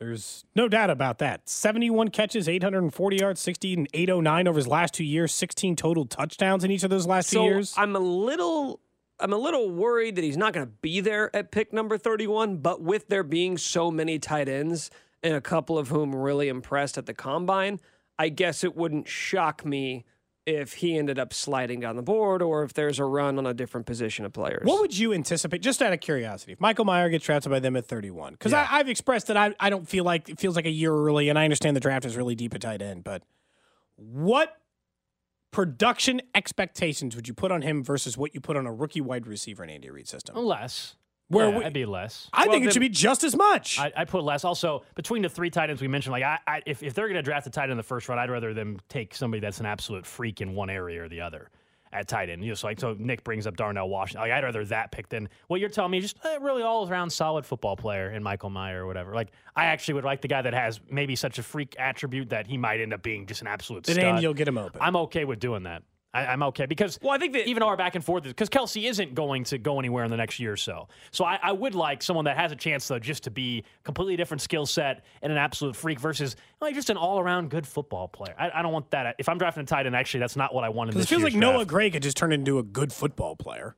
[0.01, 1.46] There's no doubt about that.
[1.46, 6.64] 71 catches, 840 yards, 60 and 809 over his last two years, 16 total touchdowns
[6.64, 7.74] in each of those last So two years.
[7.76, 8.80] I'm a little
[9.20, 12.57] I'm a little worried that he's not going to be there at pick number 31,
[12.57, 14.90] but with there being so many tight ends
[15.22, 17.78] and a couple of whom really impressed at the combine,
[18.18, 20.07] I guess it wouldn't shock me
[20.51, 23.55] if he ended up sliding down the board or if there's a run on a
[23.55, 24.62] different position of players.
[24.64, 27.76] What would you anticipate, just out of curiosity, if Michael Mayer gets drafted by them
[27.76, 28.32] at 31?
[28.32, 31.28] Because I've expressed that I, I don't feel like it feels like a year early,
[31.28, 33.22] and I understand the draft is really deep at tight end, but
[33.96, 34.57] what
[35.51, 39.26] production expectations would you put on him versus what you put on a rookie wide
[39.26, 40.36] receiver in Andy Reid's system?
[40.36, 40.96] less.
[41.31, 42.28] Where yeah, we- I'd be less.
[42.33, 43.78] I Well, think it then- should be just as much.
[43.78, 44.45] I, I put less.
[44.45, 47.14] Also, between the three tight ends we mentioned, like I, I if, if they're going
[47.16, 49.61] to draft a tight end in the first round, I'd rather them take somebody that's
[49.61, 51.49] an absolute freak in one area or the other
[51.93, 52.43] at tight end.
[52.43, 54.22] You know, so like so Nick brings up Darnell Washington.
[54.22, 56.01] Like I'd rather that pick than what you're telling me.
[56.01, 59.14] Just uh, really all around solid football player in Michael Mayer or whatever.
[59.14, 62.47] Like I actually would like the guy that has maybe such a freak attribute that
[62.49, 64.22] he might end up being just an absolute then stud.
[64.22, 64.81] Will get him open.
[64.83, 65.83] I'm okay with doing that.
[66.13, 68.49] I, I'm okay because Well, I think that- even our back and forth is because
[68.49, 70.89] Kelce isn't going to go anywhere in the next year or so.
[71.13, 74.17] So I, I would like someone that has a chance though just to be completely
[74.17, 78.09] different skill set and an absolute freak versus like just an all around good football
[78.09, 78.35] player.
[78.39, 79.15] I, I don't want that.
[79.19, 81.09] If I'm drafting a tight end, actually, that's not what I want in Because it
[81.09, 81.65] feels like year's Noah.
[81.65, 83.77] Gray could just turn into a good football player.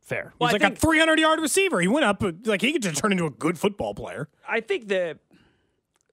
[0.00, 0.32] Fair.
[0.38, 1.80] Well, He's I like think- a 300 yard receiver.
[1.80, 4.28] He went up, like he could just turn into a good football player.
[4.48, 5.18] I think the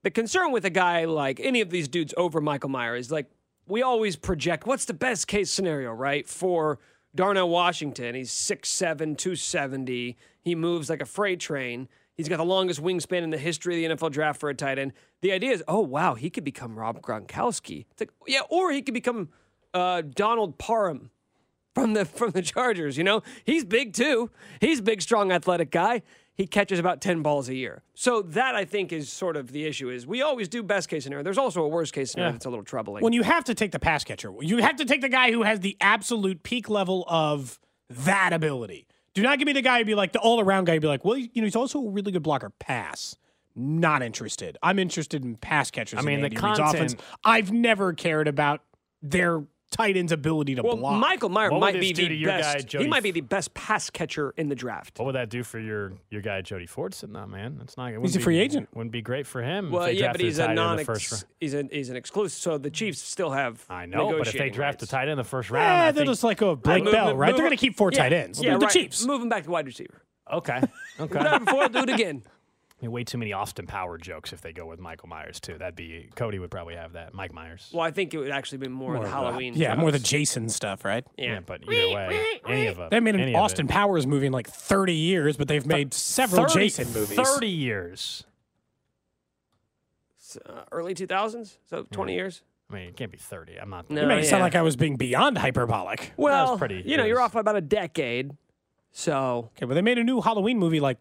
[0.03, 3.27] the concern with a guy like any of these dudes over Michael Mayer is like
[3.67, 6.27] we always project what's the best case scenario, right?
[6.27, 6.79] For
[7.15, 10.17] Darnell Washington, he's 6'7, 270.
[10.41, 11.87] He moves like a freight train.
[12.15, 14.79] He's got the longest wingspan in the history of the NFL draft for a tight
[14.79, 14.93] end.
[15.21, 17.85] The idea is, oh wow, he could become Rob Gronkowski.
[17.91, 19.29] It's like, yeah, or he could become
[19.73, 21.11] uh, Donald Parham
[21.75, 22.97] from the from the Chargers.
[22.97, 24.31] You know, he's big too.
[24.59, 26.01] He's a big, strong, athletic guy.
[26.37, 27.81] He catches about ten balls a year.
[27.95, 29.89] So that I think is sort of the issue.
[29.89, 31.23] Is we always do best case scenario.
[31.23, 32.33] There's also a worst case scenario Yeah.
[32.33, 33.03] that's a little troubling.
[33.03, 35.41] when you have to take the pass catcher, you have to take the guy who
[35.43, 37.59] has the absolute peak level of
[37.89, 38.85] that ability.
[39.15, 40.87] Do not give me the guy who'd be like the all around guy who'd be
[40.87, 42.51] like, well, you know, he's also a really good blocker.
[42.51, 43.15] Pass.
[43.55, 44.55] Not interested.
[44.61, 45.97] I'm interested in pass catchers.
[45.97, 46.95] I mean, in the content- offense.
[47.25, 48.61] I've never cared about
[49.01, 50.99] their tight end's ability to well, block.
[50.99, 52.71] Michael Mayer What might be the your guy, best.
[52.71, 54.97] he might be the best pass catcher in the draft.
[54.99, 57.57] What would that do for your your guy Jody Fortson sitting there, man?
[57.59, 57.87] That's not.
[57.87, 58.69] It He's wouldn't a be- free agent.
[58.73, 59.71] Wouldn't be great for him.
[59.71, 61.25] Well, if they yeah, but he's tight a non the first round.
[61.39, 62.39] he's an he's an exclusive.
[62.41, 63.63] So the Chiefs still have.
[63.69, 64.83] I know, but if they negotiating draft rights.
[64.83, 66.83] a tight end in the first round, I they'll think, just like go with Blake
[66.83, 67.27] Move- Bell, move- right?
[67.27, 68.41] move- They're going to keep four yeah, tight ends.
[68.41, 68.71] Yeah, the right.
[68.71, 69.05] Chiefs.
[69.05, 70.01] Move him back to wide receiver.
[70.31, 70.61] okay,
[70.99, 71.19] okay.
[71.35, 72.23] it before, do it again.
[72.79, 75.57] Yeah, way too many Austin Power jokes if they go with Michael Myers too.
[75.57, 77.13] That'd be Cody would probably have that.
[77.13, 77.71] Mike Myers.
[77.73, 79.53] Well, I think it would actually be more, More of the of the- Halloween.
[79.55, 79.97] Yeah, more the.
[79.97, 81.03] Jason stuff, right?
[81.17, 82.89] yeah, but either way, any of them.
[82.91, 83.35] They made an of it.
[83.35, 87.17] Austin Powers movie in like 30 years, but they've made several 30 Jason movies.
[87.17, 88.23] Thirty years.
[90.45, 92.41] uh, early 2000s, so 20 years.
[92.69, 93.57] I mean, it can't be thirty.
[93.57, 93.89] I'm not.
[93.89, 94.01] No.
[94.01, 96.11] You make it sound like I was being beyond hyperbolic.
[96.17, 98.31] Well, pretty- you know, it you're off by about a decade.
[98.91, 100.97] So, Okay, but they made a new Halloween movie like,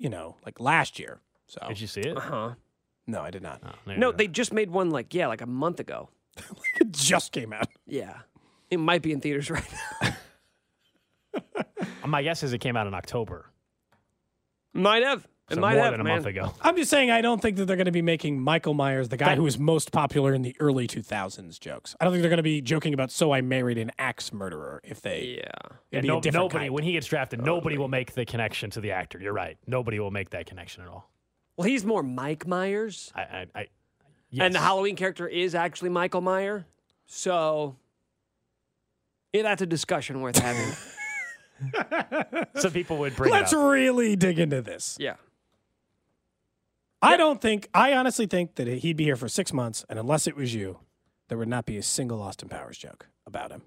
[0.00, 1.20] you know, like last year.
[1.46, 2.16] So Did you see it?
[2.16, 2.54] Uh huh?
[3.06, 3.60] no, I did not.
[3.64, 4.16] Oh, there you No, go.
[4.16, 6.08] they just made one like yeah, like a month ago.
[6.80, 7.68] It just came out.
[7.86, 8.16] Yeah,
[8.70, 9.68] it might be in theaters right
[10.02, 10.14] now.
[12.06, 13.46] My guess is it came out in October.
[14.72, 15.26] might have.
[15.50, 16.14] It So might more have, than a man.
[16.14, 16.54] month ago.
[16.60, 19.16] I'm just saying I don't think that they're going to be making Michael Myers, the
[19.16, 21.96] guy who was most popular in the early 2000s, jokes.
[22.00, 24.80] I don't think they're going to be joking about "So I Married an Axe Murderer"
[24.84, 25.38] if they.
[25.38, 25.50] Yeah.
[25.90, 26.74] Yeah, It'd be a no, different nobody kind.
[26.74, 29.18] when he gets drafted, nobody will make the connection to the actor.
[29.18, 29.58] You're right.
[29.66, 31.10] Nobody will make that connection at all.
[31.56, 33.66] Well, he's more Mike Myers, I, I, I
[34.38, 34.60] and the.
[34.60, 36.64] Halloween character is actually Michael Meyer.
[37.06, 37.74] So,
[39.32, 40.72] yeah, that's a discussion worth having.
[42.56, 43.70] Some people would bring up Let's it up.
[43.72, 44.96] really dig into this.
[45.00, 45.14] yeah.
[47.02, 47.68] I don't think.
[47.72, 50.78] I honestly think that he'd be here for six months, and unless it was you,
[51.28, 53.62] there would not be a single Austin Powers joke about him.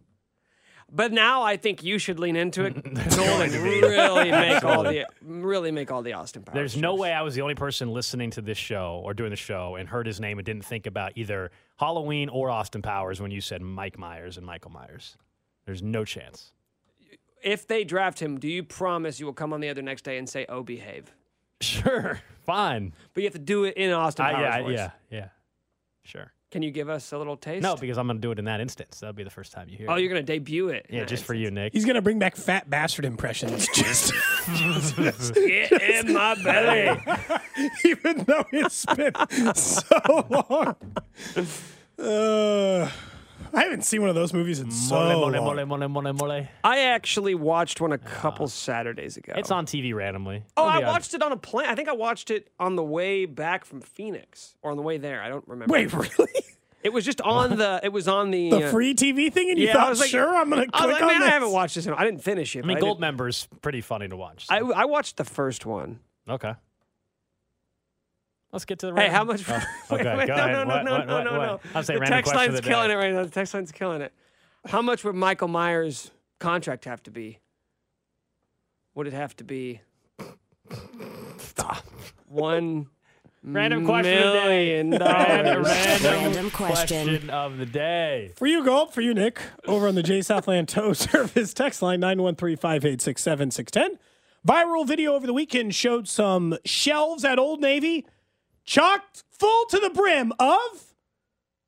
[0.92, 2.76] But now I think you should lean into it,
[3.10, 6.54] Joel, and really make all the really make all the Austin Powers.
[6.54, 9.36] There's no way I was the only person listening to this show or doing the
[9.36, 13.32] show and heard his name and didn't think about either Halloween or Austin Powers when
[13.32, 15.18] you said Mike Myers and Michael Myers.
[15.66, 16.52] There's no chance.
[17.42, 20.18] If they draft him, do you promise you will come on the other next day
[20.18, 21.14] and say, "Oh, behave"?
[21.64, 22.94] Sure, fine.
[23.14, 24.74] But you have to do it in Austin I, Powers yeah, voice.
[24.78, 25.28] yeah, yeah.
[26.04, 26.32] Sure.
[26.52, 27.64] Can you give us a little taste?
[27.64, 29.00] No, because I'm going to do it in that instance.
[29.00, 30.02] That'll be the first time you hear Oh, it.
[30.02, 30.86] you're gonna debut it.
[30.88, 31.74] Yeah, just for you, Nick.
[31.74, 34.14] He's going to bring back fat bastard impressions, just
[35.34, 37.02] Get in my belly.
[37.86, 39.14] even though it's been
[39.56, 40.76] so long.
[41.98, 42.90] Uh,
[43.54, 45.32] I haven't seen one of those movies in so Mole, long.
[45.34, 46.48] mole, mole, mole, mole, mole.
[46.64, 49.34] I actually watched one a couple Saturdays ago.
[49.36, 50.44] It's on TV randomly.
[50.58, 51.68] Oh, I watched it on a plane.
[51.68, 54.98] I think I watched it on the way back from Phoenix or on the way
[54.98, 55.22] there.
[55.22, 55.72] I don't remember.
[55.72, 56.44] Wait, really?
[56.84, 57.80] It was just on the.
[57.84, 58.50] It was on the.
[58.50, 60.76] The uh, free TV thing, and you yeah, I was like- sure, I'm going to
[60.76, 61.30] I was like, on man, this.
[61.30, 61.86] I haven't watched this.
[61.86, 62.60] In, I didn't finish it.
[62.60, 64.48] I but mean, did- Goldmember's pretty funny to watch.
[64.48, 66.00] so- I, I watched the first one.
[66.28, 66.56] okay.
[68.54, 68.92] Let's get to the.
[68.94, 69.44] Hey, random- how much?
[69.90, 70.52] Oh, wait, okay, wait, go no, ahead.
[70.54, 71.60] no, no, What, no, what, no, what, no, no.
[71.76, 72.94] I'll say The random text line's the killing day.
[72.94, 73.24] it right now.
[73.24, 74.14] The text line's killing it.
[74.66, 77.40] How much would Michael Myers' contract have to be?
[78.96, 79.82] Would it have to be
[81.38, 81.84] Stop.
[82.28, 82.88] one
[83.44, 84.84] Random question of the day.
[84.84, 85.64] million Random.
[85.64, 87.30] Random question.
[87.30, 88.32] of the day.
[88.38, 88.94] For you, Gold.
[88.94, 89.42] For you, Nick.
[89.68, 93.98] Over on the J Southland Tow Service text line 913-586-7610.
[94.48, 98.06] Viral video over the weekend showed some shelves at Old Navy
[98.66, 100.94] chocked full to the brim of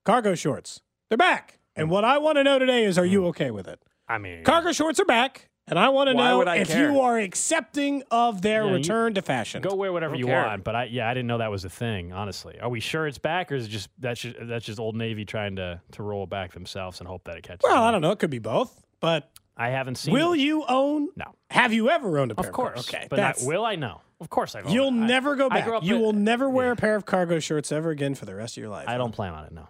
[0.05, 0.81] cargo shorts.
[1.09, 1.59] They're back.
[1.75, 3.27] And what I want to know today is, are you hmm.
[3.27, 3.81] okay with it?
[4.07, 6.67] I mean, Cargo shorts are back, and I want to Why know would I if
[6.67, 6.91] care?
[6.91, 9.61] you are accepting of their Yeah, you- return to fashion.
[9.63, 10.43] go wear whatever you care.
[10.45, 10.63] want.
[10.63, 12.13] But I, yeah, I didn't know that was a thing.
[12.13, 14.95] Honestly, are we sure it's back, or is it just that's just that's just Old
[14.95, 17.61] Navy trying to to roll it back themselves and hope that it catches?
[17.63, 17.87] well, on?
[17.89, 18.11] I don't know.
[18.11, 18.79] It could be both.
[18.99, 20.13] But I haven't seen.
[20.13, 21.09] will you own?
[21.15, 21.33] No.
[21.49, 22.87] Have you ever owned a pair Of of car- course.
[22.87, 23.07] Okay.
[23.09, 23.75] but that's- not, will I?
[23.75, 24.01] No.
[24.21, 24.61] Of course I.
[24.61, 24.71] will.
[24.71, 25.67] You'll I- never go back.
[25.83, 28.55] You in- will never wear a pair of cargo shorts ever again for the rest
[28.57, 28.87] of your life.
[28.87, 29.51] I don't plan on it.
[29.51, 29.67] No.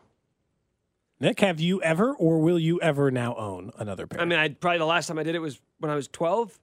[1.20, 4.22] Nick, have you ever or will you ever now own another pair?
[4.22, 6.60] I mean, I probably the last time I did it was when I was 12.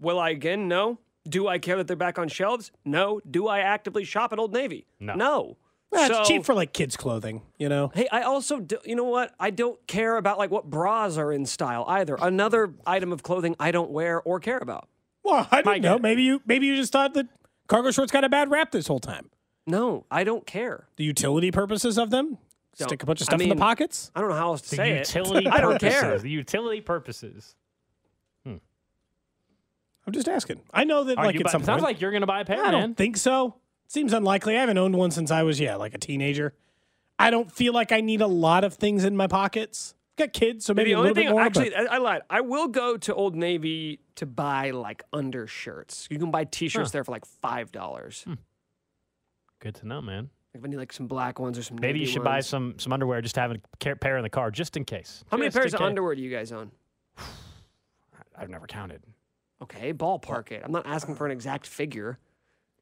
[0.00, 0.68] Will I again?
[0.68, 0.98] No.
[1.28, 2.70] Do I care that they're back on shelves?
[2.84, 3.20] No.
[3.28, 4.86] Do I actively shop at Old Navy?
[5.00, 5.14] No.
[5.14, 5.56] No.
[5.90, 7.90] Well, it's cheap for like kids' clothing, you know?
[7.94, 9.34] Hey, I also, do, you know what?
[9.38, 12.16] I don't care about like what bras are in style either.
[12.20, 14.88] Another item of clothing I don't wear or care about.
[15.24, 15.98] Well, I don't know.
[15.98, 17.26] Maybe you maybe you just thought that
[17.68, 19.30] cargo shorts got a bad rap this whole time.
[19.66, 20.88] No, I don't care.
[20.96, 22.38] The utility purposes of them?
[22.78, 22.88] Don't.
[22.88, 24.10] Stick a bunch of I stuff in the pockets?
[24.14, 25.52] I don't know how else to The say utility it.
[25.52, 26.18] I don't care.
[26.18, 27.54] The utility purposes.
[28.44, 28.56] Hmm.
[30.06, 30.60] I'm just asking.
[30.72, 31.94] I know that Are like at bu- some sounds point.
[31.94, 32.80] like you're going to buy a pair, I man.
[32.80, 33.54] don't think so.
[33.86, 34.56] Seems unlikely.
[34.56, 36.54] I haven't owned one since I was yeah like a teenager.
[37.18, 39.94] I don't feel like I need a lot of things in my pockets.
[40.18, 41.40] Got kids, so maybe the only little thing, more.
[41.40, 42.22] actually, but I, I lied.
[42.28, 46.06] I will go to Old Navy to buy like undershirts.
[46.10, 48.22] You can buy T-shirts there for like five dollars.
[48.24, 48.34] Hmm.
[49.60, 50.28] Good to know, man.
[50.54, 51.78] If I need like some black ones or some.
[51.80, 54.50] Maybe you should buy some some underwear just to have a pair in the car
[54.50, 55.24] just in case.
[55.30, 55.86] How many Just in pairs of case.
[55.86, 56.70] underwear do you guys own?
[58.36, 59.02] I've never counted.
[59.62, 60.62] Okay, ballpark it.
[60.62, 62.18] I'm not asking for an exact figure.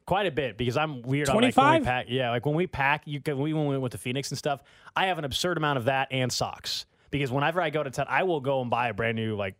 [0.06, 1.28] Quite a bit because I'm weird.
[1.28, 2.08] on, like, when we 25?
[2.08, 4.62] Yeah, like when we pack, you can, we when we went to Phoenix and stuff.
[4.96, 8.06] I have an absurd amount of that and socks because whenever I go to town,
[8.08, 9.54] I will go and buy a brand new like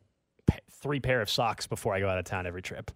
[0.47, 2.91] pa- three pair of socks before I go out of town every trip.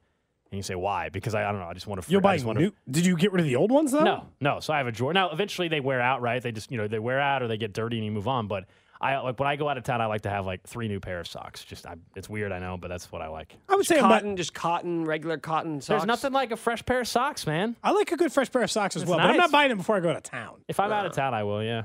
[0.50, 1.08] And you say why?
[1.08, 1.66] Because I, I don't know.
[1.66, 2.10] I just want to.
[2.10, 2.72] you'll I buy just wanna, new.
[2.88, 4.04] Did you get rid of the old ones though?
[4.04, 4.60] No, no.
[4.60, 5.12] So I have a drawer.
[5.12, 6.40] Now, eventually they wear out, right?
[6.40, 8.46] They just, you know, they wear out or they get dirty and you move on.
[8.46, 8.66] But
[9.00, 11.00] I like when I go out of town, I like to have like three new
[11.00, 11.64] pair of socks.
[11.64, 13.56] Just, I, it's weird, I know, but that's what I like.
[13.68, 15.88] I would say I'm Cotton, not, just cotton, regular cotton socks.
[15.88, 17.74] There's nothing like a fresh pair of socks, man.
[17.82, 19.70] I like a good fresh pair of socks as It's well, but I'm not buying
[19.70, 20.60] them before I go out of town.
[20.68, 21.62] If I'm out of town, I will.
[21.64, 21.82] Yeah,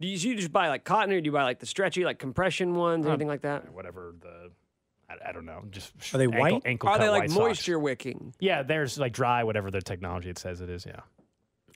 [0.00, 2.18] Do you, you just buy like cotton, or do you buy like the stretchy, like
[2.18, 3.72] compression ones, or anything like that?
[3.72, 4.50] whatever the,
[5.08, 5.62] I, I don't know.
[5.70, 6.62] Just Are they ankle, white?
[6.66, 7.38] Ankle Are they like white socks.
[7.40, 8.34] moisture wicking?
[8.38, 10.84] Yeah, there's like dry, whatever the technology it says it is.
[10.86, 11.00] Yeah.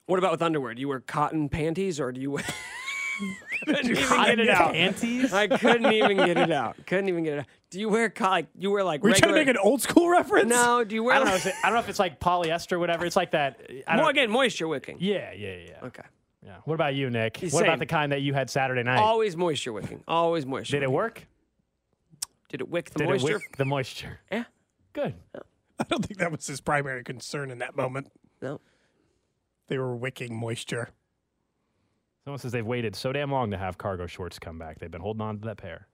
[0.07, 0.75] What about with underwear?
[0.75, 2.45] Do you wear cotton panties or do you wear?
[3.67, 4.73] couldn't even get it out.
[4.73, 5.33] panties?
[5.33, 6.77] I couldn't even get it out.
[6.87, 7.47] Couldn't even get it out.
[7.71, 9.83] Do you wear co- like you wear like Were you trying to make an old
[9.83, 10.49] school reference?
[10.49, 10.85] no.
[10.85, 11.15] Do you wear?
[11.17, 11.33] I don't know.
[11.35, 13.05] like- If it, I don't know if it's like polyester, or whatever.
[13.07, 13.61] It's like that.
[13.87, 14.97] I don't, More again, moisture wicking.
[15.01, 15.87] Yeah, yeah, yeah.
[15.87, 16.03] Okay.
[16.45, 16.57] Yeah.
[16.65, 17.39] What about you, Nick?
[17.51, 18.99] What about the kind that you had Saturday night?
[18.99, 20.03] Always moisture wicking.
[20.09, 20.77] Always moisture.
[20.77, 21.27] Did it work?
[22.49, 23.29] Did it wick the Did moisture?
[23.31, 24.21] it wick the moisture?
[24.33, 24.45] Yeah.
[24.93, 25.15] Good.
[25.79, 28.11] I don't think that was his primary concern in that moment.
[28.43, 28.61] No.
[29.69, 30.91] They were wicking moisture.
[32.25, 34.79] Someone says they've waited so damn long to have cargo shorts come back.
[34.79, 35.87] They've been holding on to that pair.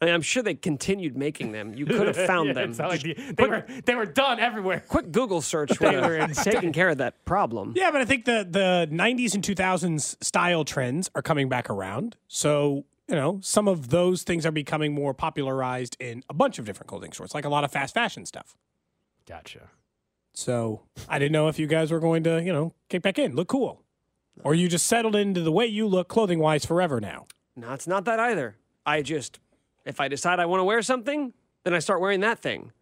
[0.00, 1.74] I mean, I'm sure they continued making them.
[1.74, 2.72] You could have found Yeah, them.
[2.76, 4.80] like the- they, were, they were done everywhere.
[4.88, 7.72] quick Google search would were have taken care of that problem.
[7.76, 12.16] Yeah, but I think the the 90s and 2000s style trends are coming back around.
[12.28, 16.66] So, you know, some of those things are becoming more popularized in a bunch of
[16.66, 18.54] different clothing stores, like a lot of fast fashion stuff.
[19.26, 19.70] Gotcha.
[20.34, 23.34] So, I didn't know if you guys were going to, you know, kick back in,
[23.34, 23.82] look cool.
[24.44, 27.26] Or you just settled into the way you look clothing wise forever now.
[27.56, 28.56] No, it's not that either.
[28.84, 29.38] I just,
[29.86, 31.32] if I decide I want to wear something,
[31.64, 32.72] then I start wearing that thing.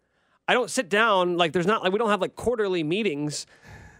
[0.47, 3.45] I don't sit down like there's not like we don't have like quarterly meetings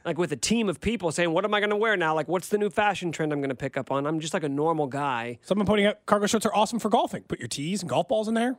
[0.03, 2.13] like with a team of people saying what am I going to wear now?
[2.13, 4.05] Like what's the new fashion trend I'm going to pick up on?
[4.05, 5.39] I'm just like a normal guy.
[5.41, 7.23] Someone pointing out cargo shorts are awesome for golfing.
[7.23, 8.57] Put your tees and golf balls in there.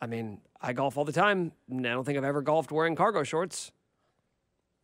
[0.00, 1.52] I mean, I golf all the time.
[1.68, 3.72] and I don't think I've ever golfed wearing cargo shorts.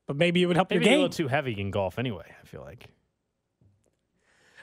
[0.07, 2.47] But maybe it would help Maybe your a little too heavy in golf anyway, I
[2.47, 2.89] feel like.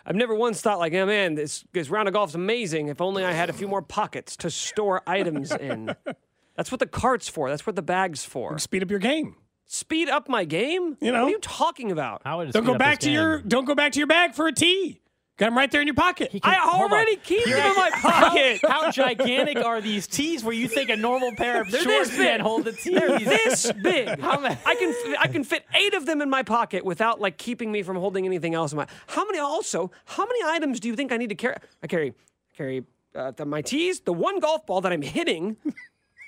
[0.06, 2.88] I've never once thought like, oh man, this this round of golf's amazing.
[2.88, 5.96] If only I had a few more pockets to store items in.
[6.56, 7.50] That's what the cart's for.
[7.50, 8.58] That's what the bag's for.
[8.60, 9.36] Speed up your game.
[9.66, 10.98] Speed up my game?
[11.02, 11.24] You know.
[11.24, 12.22] What are you talking about?
[12.24, 14.00] How would it Don't speed go up back this to your don't go back to
[14.00, 15.00] your bag for a tee.
[15.38, 16.30] Got them right there in your pocket.
[16.44, 16.92] I Hold on.
[16.92, 18.60] already keep them in my pocket.
[18.68, 22.40] how gigantic are these tees where you think a normal pair of They're shorts can
[22.40, 22.94] hold the tee?
[22.94, 24.20] They're this big.
[24.20, 27.38] How many- I can I can fit eight of them in my pocket without like
[27.38, 28.86] keeping me from holding anything else in my.
[29.08, 29.90] How many also?
[30.06, 31.56] How many items do you think I need to carry?
[31.82, 32.84] I carry I carry
[33.16, 35.58] uh, the, my tees, the one golf ball that I'm hitting,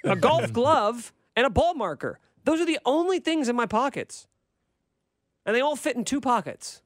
[0.04, 2.20] a golf glove, and a ball marker.
[2.44, 4.28] Those are the only things in my pockets,
[5.46, 6.82] and they all fit in two pockets.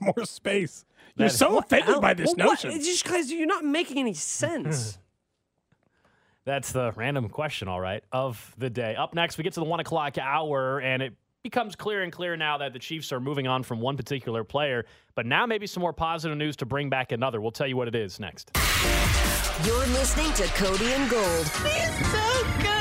[0.16, 0.84] More space.
[1.16, 2.64] You're That- so offended How- by this well, what?
[2.64, 2.70] notion.
[2.72, 4.98] It's just because you're not making any sense.
[6.46, 8.96] That's the random question, all right, of the day.
[8.96, 12.36] Up next, we get to the one o'clock hour, and it becomes clear and clear
[12.36, 15.82] now that the Chiefs are moving on from one particular player, but now maybe some
[15.82, 17.40] more positive news to bring back another.
[17.40, 18.50] We'll tell you what it is next.
[19.64, 21.46] You're listening to Cody and Gold.
[21.64, 22.79] It's so good.